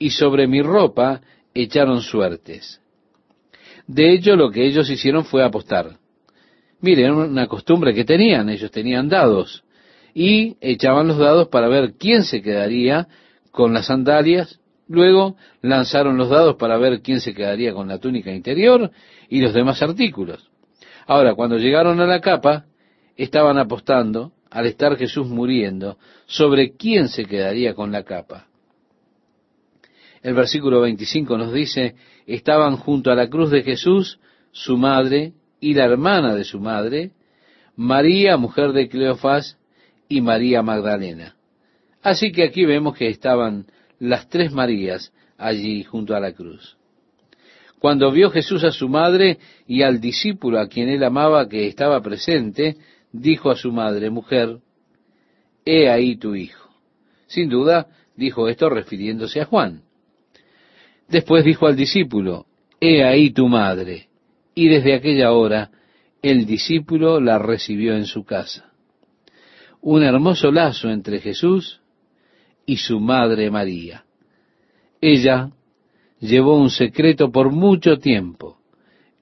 [0.00, 1.20] y sobre mi ropa
[1.54, 2.80] echaron suertes.
[3.86, 5.96] De hecho, lo que ellos hicieron fue apostar.
[6.80, 9.62] Miren, una costumbre que tenían, ellos tenían dados,
[10.12, 13.06] y echaban los dados para ver quién se quedaría
[13.52, 14.58] con las sandalias,
[14.88, 18.90] luego lanzaron los dados para ver quién se quedaría con la túnica interior
[19.28, 20.50] y los demás artículos.
[21.06, 22.64] Ahora, cuando llegaron a la capa,
[23.16, 28.46] estaban apostando, al estar Jesús muriendo, sobre quién se quedaría con la capa.
[30.22, 31.96] El versículo 25 nos dice,
[32.26, 34.18] estaban junto a la cruz de Jesús
[34.52, 37.10] su madre y la hermana de su madre,
[37.76, 39.58] María, mujer de Cleofás,
[40.08, 41.34] y María Magdalena.
[42.02, 43.66] Así que aquí vemos que estaban
[43.98, 46.76] las tres Marías allí junto a la cruz.
[47.78, 52.00] Cuando vio Jesús a su madre y al discípulo a quien él amaba que estaba
[52.00, 52.76] presente,
[53.14, 54.58] dijo a su madre, mujer,
[55.64, 56.68] he ahí tu hijo.
[57.28, 57.86] Sin duda,
[58.16, 59.82] dijo esto refiriéndose a Juan.
[61.08, 62.46] Después dijo al discípulo,
[62.80, 64.08] He ahí tu madre.
[64.54, 65.70] Y desde aquella hora
[66.22, 68.72] el discípulo la recibió en su casa.
[69.80, 71.80] Un hermoso lazo entre Jesús
[72.66, 74.04] y su madre María.
[75.00, 75.50] Ella
[76.18, 78.58] llevó un secreto por mucho tiempo,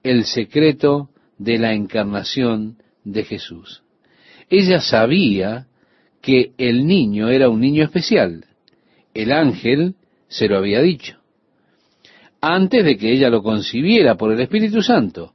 [0.02, 3.82] el secreto de la encarnación de Jesús.
[4.48, 5.66] Ella sabía
[6.20, 8.44] que el niño era un niño especial.
[9.14, 9.96] El ángel
[10.28, 11.18] se lo había dicho.
[12.40, 15.34] Antes de que ella lo concibiera por el Espíritu Santo,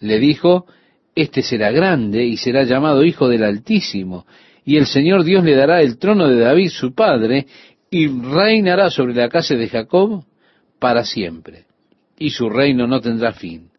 [0.00, 0.66] le dijo,
[1.14, 4.26] Este será grande y será llamado Hijo del Altísimo,
[4.64, 7.46] y el Señor Dios le dará el trono de David su padre,
[7.90, 10.24] y reinará sobre la casa de Jacob
[10.78, 11.64] para siempre,
[12.18, 13.69] y su reino no tendrá fin.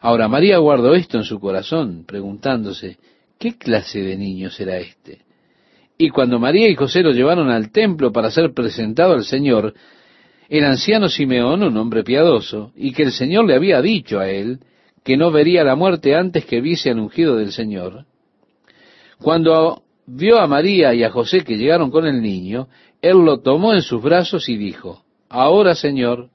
[0.00, 2.98] Ahora María guardó esto en su corazón, preguntándose,
[3.38, 5.22] ¿qué clase de niño será este?
[5.98, 9.74] Y cuando María y José lo llevaron al templo para ser presentado al Señor,
[10.48, 14.60] el anciano Simeón, un hombre piadoso, y que el Señor le había dicho a él
[15.04, 18.06] que no vería la muerte antes que viese al ungido del Señor,
[19.20, 22.68] cuando vio a María y a José que llegaron con el niño,
[23.02, 26.30] él lo tomó en sus brazos y dijo, Ahora, Señor,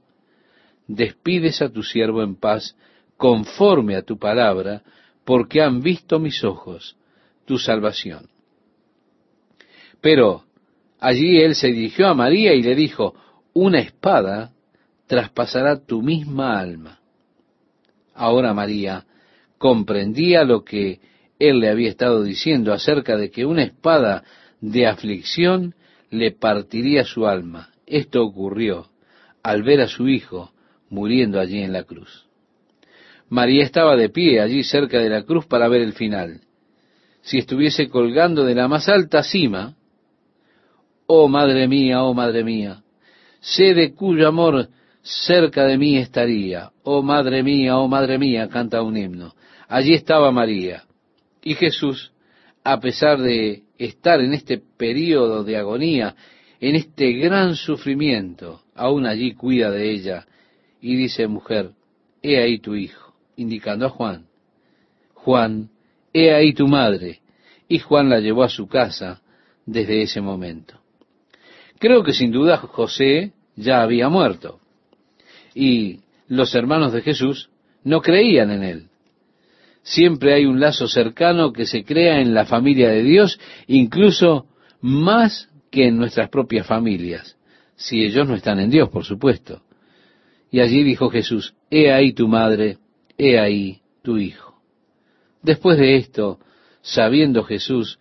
[0.88, 2.78] despides a tu siervo en paz,
[3.18, 4.84] conforme a tu palabra,
[5.24, 6.96] porque han visto mis ojos
[7.46, 8.28] tu salvación.
[10.02, 10.44] Pero
[11.00, 13.16] allí él se dirigió a María y le dijo,
[13.54, 14.52] una espada
[15.08, 17.00] traspasará tu misma alma.
[18.14, 19.06] Ahora María
[19.58, 21.00] comprendía lo que
[21.40, 24.24] él le había estado diciendo acerca de que una espada
[24.62, 25.76] de aflicción
[26.10, 27.70] le partiría su alma.
[27.86, 28.90] Esto ocurrió
[29.44, 30.52] al ver a su hijo
[30.90, 32.25] muriendo allí en la cruz.
[33.36, 36.40] María estaba de pie allí cerca de la cruz para ver el final.
[37.22, 39.76] Si estuviese colgando de la más alta cima,
[41.06, 42.82] oh madre mía, oh madre mía,
[43.42, 44.70] sé de cuyo amor
[45.02, 46.72] cerca de mí estaría.
[46.84, 49.36] Oh madre mía, oh madre mía, canta un himno.
[49.68, 50.84] Allí estaba María.
[51.44, 52.14] Y Jesús,
[52.64, 56.16] a pesar de estar en este periodo de agonía,
[56.62, 60.26] en este gran sufrimiento, aún allí cuida de ella
[60.80, 61.72] y dice, mujer,
[62.22, 63.05] he ahí tu hijo
[63.38, 64.26] indicando a Juan.
[65.14, 65.70] Juan,
[66.14, 67.22] he ahí tu madre.
[67.68, 69.22] Y Juan la llevó a su casa
[69.66, 70.80] desde ese momento.
[71.80, 74.60] Creo que sin duda José ya había muerto.
[75.54, 77.50] Y los hermanos de Jesús
[77.84, 78.88] no creían en él.
[79.84, 84.48] Siempre hay un lazo cercano que se crea en la familia de Dios, incluso
[84.82, 87.38] más que en nuestras propias familias,
[87.76, 89.62] si ellos no están en Dios, por supuesto.
[90.50, 92.78] Y allí dijo Jesús, he ahí tu madre,
[93.18, 94.56] he ahí tu hijo.
[95.42, 96.40] Después de esto,
[96.82, 98.00] sabiendo Jesús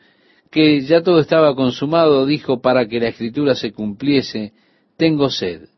[0.50, 4.52] que ya todo estaba consumado, dijo, para que la escritura se cumpliese,
[4.96, 5.68] tengo sed.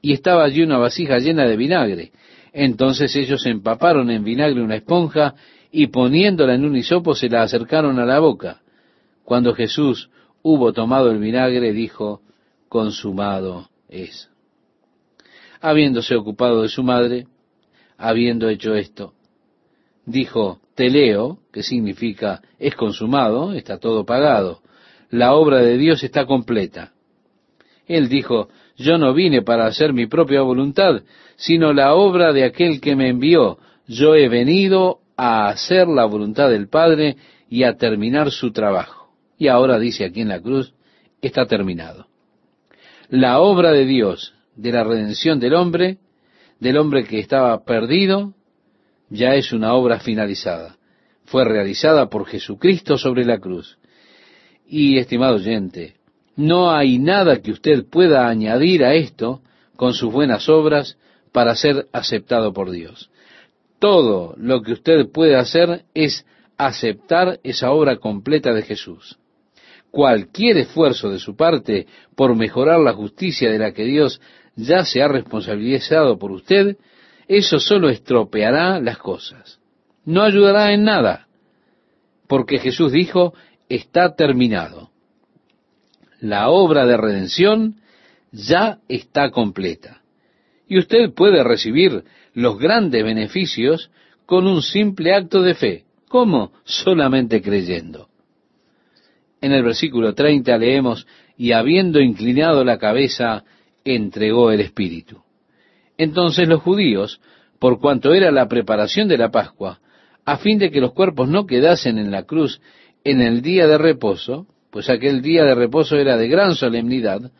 [0.00, 2.12] Y estaba allí una vasija llena de vinagre.
[2.54, 5.34] Entonces ellos empaparon en vinagre una esponja
[5.70, 8.62] y poniéndola en un hisopo se la acercaron a la boca.
[9.24, 10.08] Cuando Jesús
[10.42, 12.22] hubo tomado el vinagre, dijo,
[12.70, 14.30] consumado es.
[15.60, 17.26] Habiéndose ocupado de su madre,
[17.98, 19.12] habiendo hecho esto.
[20.06, 24.62] Dijo, teleo, que significa es consumado, está todo pagado,
[25.10, 26.92] la obra de Dios está completa.
[27.86, 31.02] Él dijo, yo no vine para hacer mi propia voluntad,
[31.36, 33.58] sino la obra de aquel que me envió.
[33.86, 37.16] Yo he venido a hacer la voluntad del Padre
[37.48, 39.10] y a terminar su trabajo.
[39.38, 40.74] Y ahora dice aquí en la cruz,
[41.22, 42.06] está terminado.
[43.08, 45.98] La obra de Dios, de la redención del hombre,
[46.60, 48.34] del hombre que estaba perdido
[49.10, 50.76] ya es una obra finalizada.
[51.24, 53.78] Fue realizada por Jesucristo sobre la cruz.
[54.66, 55.94] Y, estimado oyente,
[56.36, 59.40] no hay nada que usted pueda añadir a esto
[59.76, 60.98] con sus buenas obras
[61.32, 63.10] para ser aceptado por Dios.
[63.78, 69.18] Todo lo que usted puede hacer es aceptar esa obra completa de Jesús.
[69.90, 74.20] Cualquier esfuerzo de su parte por mejorar la justicia de la que Dios
[74.58, 76.76] ya se ha responsabilizado por usted,
[77.28, 79.60] eso solo estropeará las cosas.
[80.04, 81.28] No ayudará en nada,
[82.26, 83.34] porque Jesús dijo,
[83.68, 84.90] está terminado.
[86.20, 87.76] La obra de redención
[88.32, 90.02] ya está completa.
[90.66, 92.02] Y usted puede recibir
[92.34, 93.90] los grandes beneficios
[94.26, 95.84] con un simple acto de fe.
[96.08, 96.52] ¿Cómo?
[96.64, 98.08] Solamente creyendo.
[99.40, 101.06] En el versículo 30 leemos,
[101.36, 103.44] y habiendo inclinado la cabeza,
[103.94, 105.22] entregó el Espíritu.
[105.96, 107.20] Entonces los judíos,
[107.58, 109.80] por cuanto era la preparación de la Pascua,
[110.24, 112.60] a fin de que los cuerpos no quedasen en la cruz
[113.04, 117.32] en el día de reposo, pues aquel día de reposo era de gran solemnidad,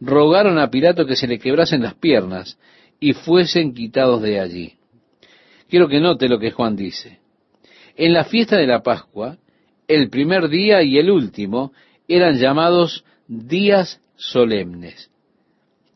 [0.00, 2.58] rogaron a Pilato que se le quebrasen las piernas
[3.00, 4.74] y fuesen quitados de allí.
[5.68, 7.20] Quiero que note lo que Juan dice.
[7.96, 9.38] En la fiesta de la Pascua,
[9.86, 11.72] el primer día y el último
[12.08, 15.10] eran llamados días solemnes,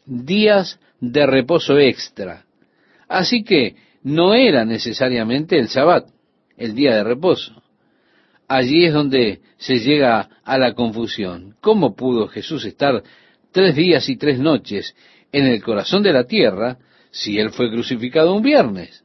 [0.08, 2.44] días de reposo extra.
[3.08, 6.06] Así que no era necesariamente el sabbat,
[6.56, 7.62] el día de reposo.
[8.48, 11.54] Allí es donde se llega a la confusión.
[11.60, 13.02] ¿Cómo pudo Jesús estar
[13.52, 14.96] tres días y tres noches
[15.32, 16.78] en el corazón de la tierra
[17.10, 19.04] si él fue crucificado un viernes?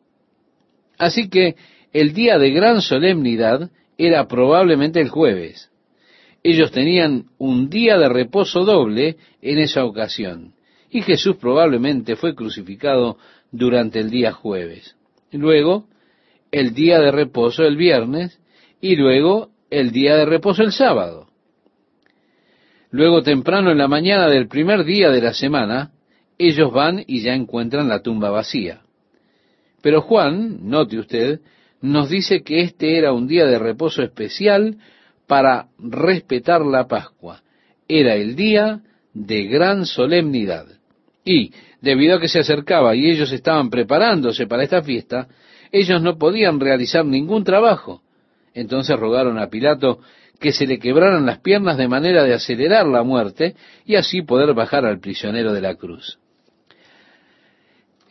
[0.97, 1.55] Así que
[1.91, 5.69] el día de gran solemnidad era probablemente el jueves.
[6.41, 10.53] Ellos tenían un día de reposo doble en esa ocasión.
[10.93, 13.17] Y Jesús probablemente fue crucificado
[13.51, 14.95] durante el día jueves.
[15.31, 15.87] Luego,
[16.51, 18.39] el día de reposo el viernes
[18.79, 21.29] y luego el día de reposo el sábado.
[22.91, 25.93] Luego, temprano en la mañana del primer día de la semana,
[26.37, 28.81] ellos van y ya encuentran la tumba vacía.
[29.81, 31.39] Pero Juan, note usted,
[31.81, 34.77] nos dice que este era un día de reposo especial
[35.25, 37.41] para respetar la Pascua.
[37.87, 38.83] Era el día
[39.15, 40.67] de gran solemnidad.
[41.25, 41.51] Y,
[41.81, 45.27] debido a que se acercaba y ellos estaban preparándose para esta fiesta,
[45.71, 48.01] ellos no podían realizar ningún trabajo.
[48.53, 49.99] Entonces rogaron a Pilato
[50.39, 53.55] que se le quebraran las piernas de manera de acelerar la muerte
[53.85, 56.19] y así poder bajar al prisionero de la cruz.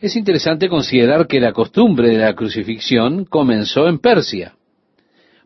[0.01, 4.55] Es interesante considerar que la costumbre de la crucifixión comenzó en Persia,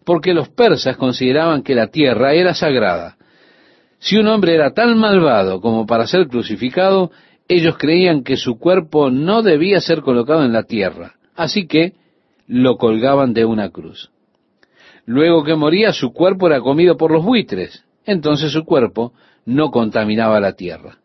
[0.04, 3.18] porque los persas consideraban que la tierra era sagrada.
[4.00, 7.12] Si un hombre era tan malvado como para ser crucificado,
[7.48, 11.94] ellos creían que su cuerpo no debía ser colocado en la tierra, así que
[12.48, 14.12] lo colgaban de una cruz.
[15.06, 19.14] Luego que moría, su cuerpo era comido por los buitres, entonces su cuerpo
[19.46, 20.98] no contaminaba la tierra.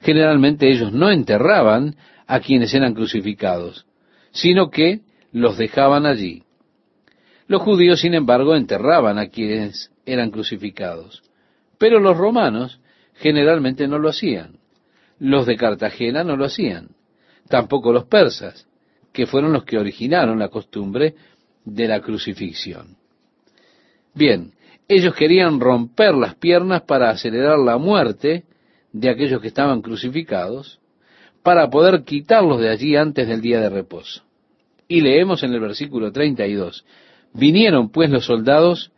[0.00, 3.86] Generalmente ellos no enterraban a quienes eran crucificados,
[4.32, 5.00] sino que
[5.32, 6.44] los dejaban allí.
[7.46, 11.22] Los judíos, sin embargo, enterraban a quienes eran crucificados,
[11.78, 12.80] pero los romanos
[13.14, 14.59] generalmente no lo hacían.
[15.20, 16.88] Los de Cartagena no lo hacían,
[17.48, 18.66] tampoco los persas,
[19.12, 21.14] que fueron los que originaron la costumbre
[21.64, 22.96] de la crucifixión.
[24.14, 24.52] Bien,
[24.88, 28.44] ellos querían romper las piernas para acelerar la muerte
[28.92, 30.80] de aquellos que estaban crucificados,
[31.42, 34.24] para poder quitarlos de allí antes del día de reposo.
[34.88, 36.84] Y leemos en el versículo 32,
[37.34, 38.90] vinieron pues los soldados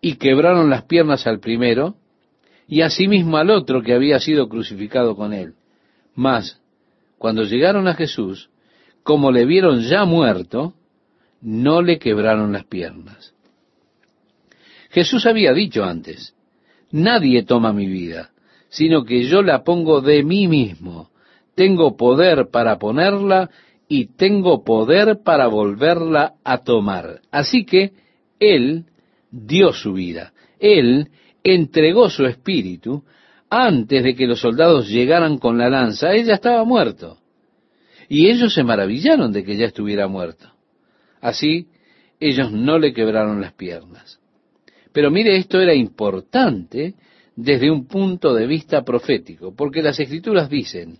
[0.00, 1.94] y quebraron las piernas al primero
[2.66, 5.54] y asimismo al otro que había sido crucificado con él.
[6.20, 6.60] Mas,
[7.16, 8.50] cuando llegaron a Jesús,
[9.02, 10.74] como le vieron ya muerto,
[11.40, 13.32] no le quebraron las piernas.
[14.90, 16.34] Jesús había dicho antes,
[16.90, 18.32] nadie toma mi vida,
[18.68, 21.08] sino que yo la pongo de mí mismo
[21.54, 23.48] tengo poder para ponerla
[23.88, 27.20] y tengo poder para volverla a tomar.
[27.30, 27.92] Así que
[28.38, 28.84] Él
[29.30, 31.08] dio su vida, Él
[31.42, 33.04] entregó su espíritu
[33.50, 37.18] antes de que los soldados llegaran con la lanza, ella estaba muerto.
[38.08, 40.48] Y ellos se maravillaron de que ya estuviera muerto.
[41.20, 41.66] Así,
[42.20, 44.20] ellos no le quebraron las piernas.
[44.92, 46.94] Pero mire, esto era importante
[47.36, 50.98] desde un punto de vista profético, porque las escrituras dicen,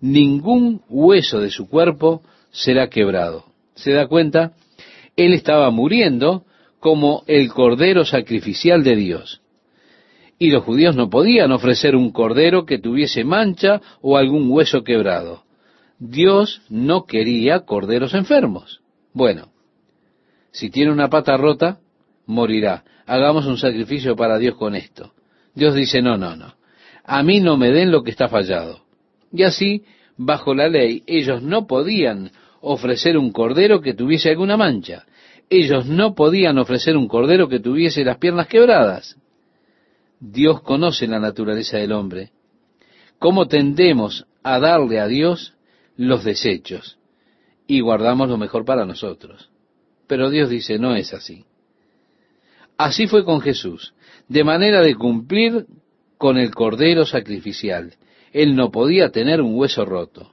[0.00, 3.44] ningún hueso de su cuerpo será quebrado.
[3.74, 4.52] ¿Se da cuenta?
[5.16, 6.44] Él estaba muriendo
[6.80, 9.41] como el cordero sacrificial de Dios.
[10.42, 15.44] Y los judíos no podían ofrecer un cordero que tuviese mancha o algún hueso quebrado.
[16.00, 18.80] Dios no quería corderos enfermos.
[19.12, 19.52] Bueno,
[20.50, 21.78] si tiene una pata rota,
[22.26, 22.82] morirá.
[23.06, 25.12] Hagamos un sacrificio para Dios con esto.
[25.54, 26.56] Dios dice, no, no, no.
[27.04, 28.80] A mí no me den lo que está fallado.
[29.32, 29.84] Y así,
[30.16, 35.04] bajo la ley, ellos no podían ofrecer un cordero que tuviese alguna mancha.
[35.48, 39.21] Ellos no podían ofrecer un cordero que tuviese las piernas quebradas.
[40.24, 42.30] Dios conoce la naturaleza del hombre.
[43.18, 45.54] ¿Cómo tendemos a darle a Dios
[45.96, 46.98] los desechos?
[47.66, 49.50] Y guardamos lo mejor para nosotros.
[50.06, 51.44] Pero Dios dice, no es así.
[52.76, 53.94] Así fue con Jesús,
[54.28, 55.66] de manera de cumplir
[56.18, 57.94] con el cordero sacrificial
[58.32, 60.32] él no podía tener un hueso roto.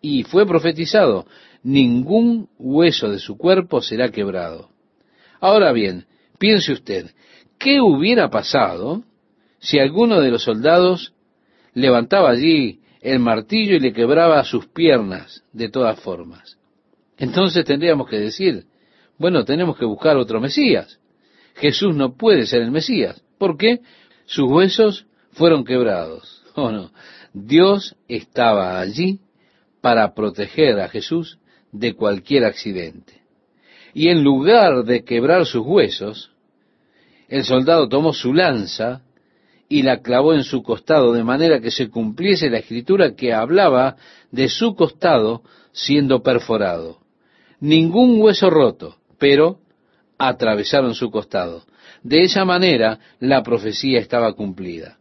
[0.00, 1.26] Y fue profetizado,
[1.62, 4.70] ningún hueso de su cuerpo será quebrado.
[5.40, 6.06] Ahora bien,
[6.38, 7.10] piense usted,
[7.58, 9.04] ¿qué hubiera pasado
[9.58, 11.14] si alguno de los soldados
[11.74, 16.58] levantaba allí el martillo y le quebraba sus piernas de todas formas?
[17.16, 18.66] Entonces tendríamos que decir,
[19.18, 21.00] bueno, tenemos que buscar otro Mesías.
[21.54, 23.20] Jesús no puede ser el Mesías.
[23.38, 23.80] ¿Por qué?
[24.28, 26.36] sus huesos fueron quebrados.
[26.60, 26.90] Oh no,
[27.32, 29.20] Dios estaba allí
[29.80, 31.38] para proteger a Jesús
[31.70, 33.22] de cualquier accidente.
[33.94, 36.32] Y en lugar de quebrar sus huesos,
[37.28, 39.02] el soldado tomó su lanza
[39.68, 43.96] y la clavó en su costado, de manera que se cumpliese la escritura que hablaba
[44.30, 45.42] de su costado
[45.72, 46.98] siendo perforado.
[47.60, 49.58] Ningún hueso roto, pero
[50.16, 51.64] atravesaron su costado.
[52.02, 54.98] De esa manera la profecía estaba cumplida.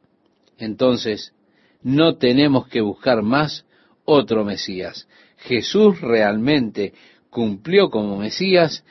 [0.57, 1.33] Entonces,
[1.81, 3.65] no tenemos que buscar más
[4.03, 5.07] otro Mesías.
[5.37, 6.93] Jesús realmente
[7.29, 8.83] cumplió como Mesías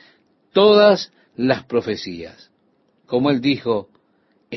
[0.53, 2.51] todas las profecías.
[3.05, 3.89] Como él dijo,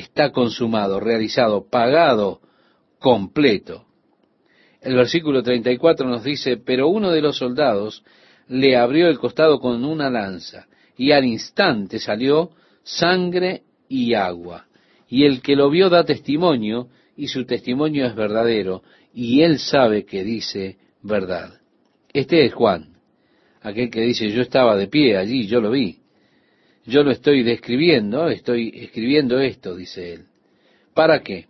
[0.01, 2.41] está consumado, realizado, pagado,
[2.99, 3.85] completo.
[4.81, 8.03] El versículo 34 nos dice, pero uno de los soldados
[8.47, 12.51] le abrió el costado con una lanza y al instante salió
[12.83, 14.65] sangre y agua.
[15.07, 18.83] Y el que lo vio da testimonio y su testimonio es verdadero
[19.13, 21.59] y él sabe que dice verdad.
[22.13, 22.97] Este es Juan,
[23.61, 26.00] aquel que dice yo estaba de pie allí, yo lo vi.
[26.85, 30.25] Yo lo estoy describiendo, estoy escribiendo esto, dice él.
[30.93, 31.45] ¿Para qué?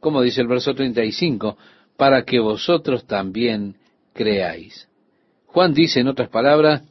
[0.00, 1.56] Como dice el verso 35,
[1.96, 3.76] para que vosotros también
[4.12, 4.88] creáis.
[5.46, 6.82] Juan dice en otras palabras,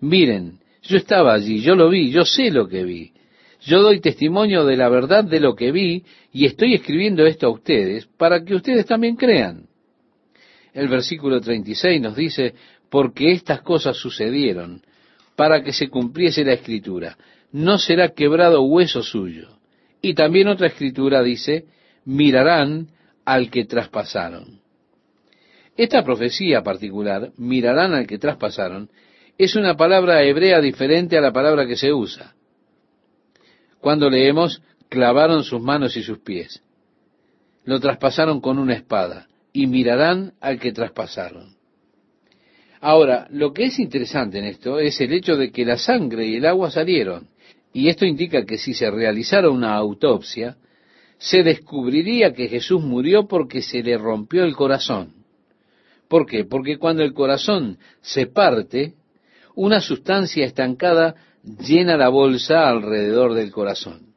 [0.00, 3.12] miren, yo estaba allí, yo lo vi, yo sé lo que vi.
[3.60, 7.50] Yo doy testimonio de la verdad de lo que vi y estoy escribiendo esto a
[7.50, 9.66] ustedes para que ustedes también crean.
[10.72, 12.54] El versículo 36 nos dice,
[12.90, 14.82] porque estas cosas sucedieron
[15.36, 17.16] para que se cumpliese la escritura.
[17.52, 19.58] No será quebrado hueso suyo.
[20.02, 21.66] Y también otra escritura dice,
[22.04, 22.88] mirarán
[23.24, 24.60] al que traspasaron.
[25.76, 28.88] Esta profecía particular, mirarán al que traspasaron,
[29.36, 32.34] es una palabra hebrea diferente a la palabra que se usa.
[33.80, 36.62] Cuando leemos, clavaron sus manos y sus pies.
[37.64, 41.55] Lo traspasaron con una espada y mirarán al que traspasaron.
[42.86, 46.36] Ahora, lo que es interesante en esto es el hecho de que la sangre y
[46.36, 47.26] el agua salieron.
[47.72, 50.56] Y esto indica que si se realizara una autopsia,
[51.18, 55.14] se descubriría que Jesús murió porque se le rompió el corazón.
[56.06, 56.44] ¿Por qué?
[56.44, 58.94] Porque cuando el corazón se parte,
[59.56, 64.14] una sustancia estancada llena la bolsa alrededor del corazón.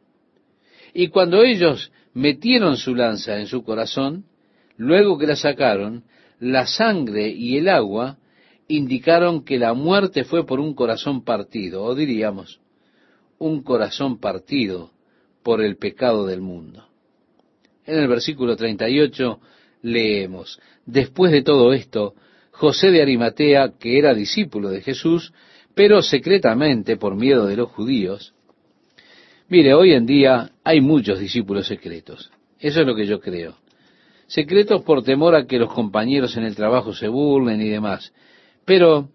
[0.94, 4.26] Y cuando ellos metieron su lanza en su corazón,
[4.78, 6.04] luego que la sacaron,
[6.40, 8.19] la sangre y el agua
[8.70, 12.62] indicaron que la muerte fue por un corazón partido, o diríamos,
[13.40, 14.92] un corazón partido
[15.44, 16.86] por el pecado del mundo.
[17.86, 19.40] En el versículo 38
[19.82, 22.14] leemos, después de todo esto,
[22.52, 25.34] José de Arimatea, que era discípulo de Jesús,
[25.74, 28.36] pero secretamente por miedo de los judíos,
[29.48, 33.56] mire, hoy en día hay muchos discípulos secretos, eso es lo que yo creo,
[34.28, 38.14] secretos por temor a que los compañeros en el trabajo se burlen y demás,
[38.70, 39.10] pero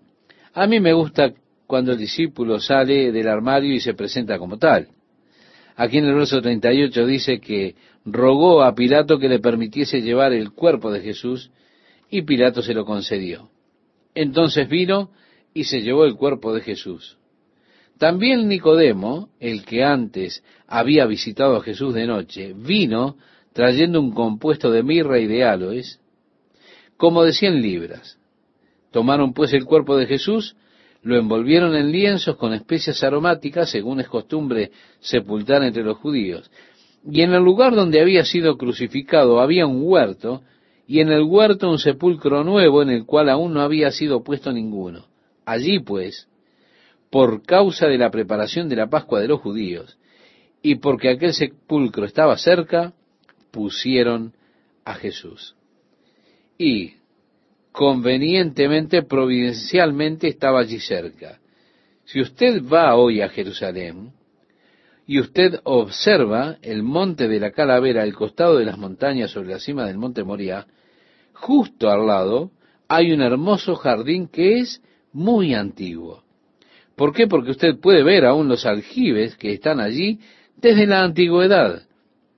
[0.52, 1.32] a mí me gusta
[1.68, 4.88] cuando el discípulo sale del armario y se presenta como tal.
[5.76, 10.50] Aquí en el verso 38 dice que rogó a Pilato que le permitiese llevar el
[10.50, 11.52] cuerpo de Jesús
[12.10, 13.48] y Pilato se lo concedió.
[14.16, 15.12] Entonces vino
[15.54, 17.16] y se llevó el cuerpo de Jesús.
[17.96, 23.18] También Nicodemo, el que antes había visitado a Jesús de noche, vino
[23.52, 26.00] trayendo un compuesto de mirra y de aloes,
[26.96, 28.18] como de cien libras.
[28.94, 30.54] Tomaron pues el cuerpo de Jesús,
[31.02, 34.70] lo envolvieron en lienzos con especias aromáticas, según es costumbre
[35.00, 36.48] sepultar entre los judíos.
[37.04, 40.42] Y en el lugar donde había sido crucificado había un huerto,
[40.86, 44.52] y en el huerto un sepulcro nuevo en el cual aún no había sido puesto
[44.52, 45.06] ninguno.
[45.44, 46.28] Allí pues,
[47.10, 49.98] por causa de la preparación de la Pascua de los judíos,
[50.62, 52.92] y porque aquel sepulcro estaba cerca,
[53.50, 54.34] pusieron
[54.84, 55.56] a Jesús.
[56.56, 56.94] Y
[57.74, 61.40] convenientemente, providencialmente estaba allí cerca.
[62.04, 64.12] Si usted va hoy a Jerusalén
[65.08, 69.58] y usted observa el monte de la calavera al costado de las montañas sobre la
[69.58, 70.68] cima del monte Moria,
[71.32, 72.52] justo al lado
[72.86, 74.80] hay un hermoso jardín que es
[75.12, 76.22] muy antiguo.
[76.94, 77.26] ¿Por qué?
[77.26, 80.20] Porque usted puede ver aún los aljibes que están allí
[80.58, 81.82] desde la antigüedad,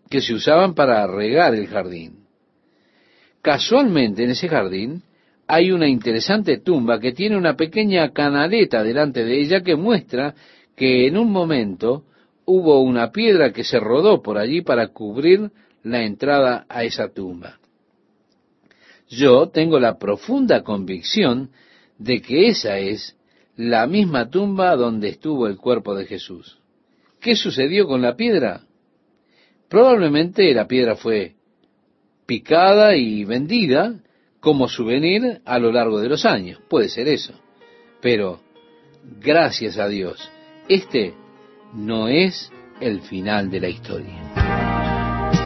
[0.09, 2.25] que se usaban para regar el jardín.
[3.43, 5.03] Casualmente en ese jardín
[5.47, 10.35] hay una interesante tumba que tiene una pequeña canaleta delante de ella que muestra
[10.75, 12.05] que en un momento
[12.45, 15.51] hubo una piedra que se rodó por allí para cubrir
[15.83, 17.59] la entrada a esa tumba.
[19.09, 21.51] Yo tengo la profunda convicción
[21.99, 23.17] de que esa es
[23.57, 26.59] la misma tumba donde estuvo el cuerpo de Jesús.
[27.21, 28.63] ¿Qué sucedió con la piedra?
[29.69, 31.35] Probablemente la piedra fue
[32.27, 34.01] picada y vendida
[34.47, 36.61] como souvenir a lo largo de los años.
[36.69, 37.33] Puede ser eso.
[38.01, 38.39] Pero,
[39.03, 40.31] gracias a Dios,
[40.69, 41.15] este
[41.75, 44.46] no es el final de la historia.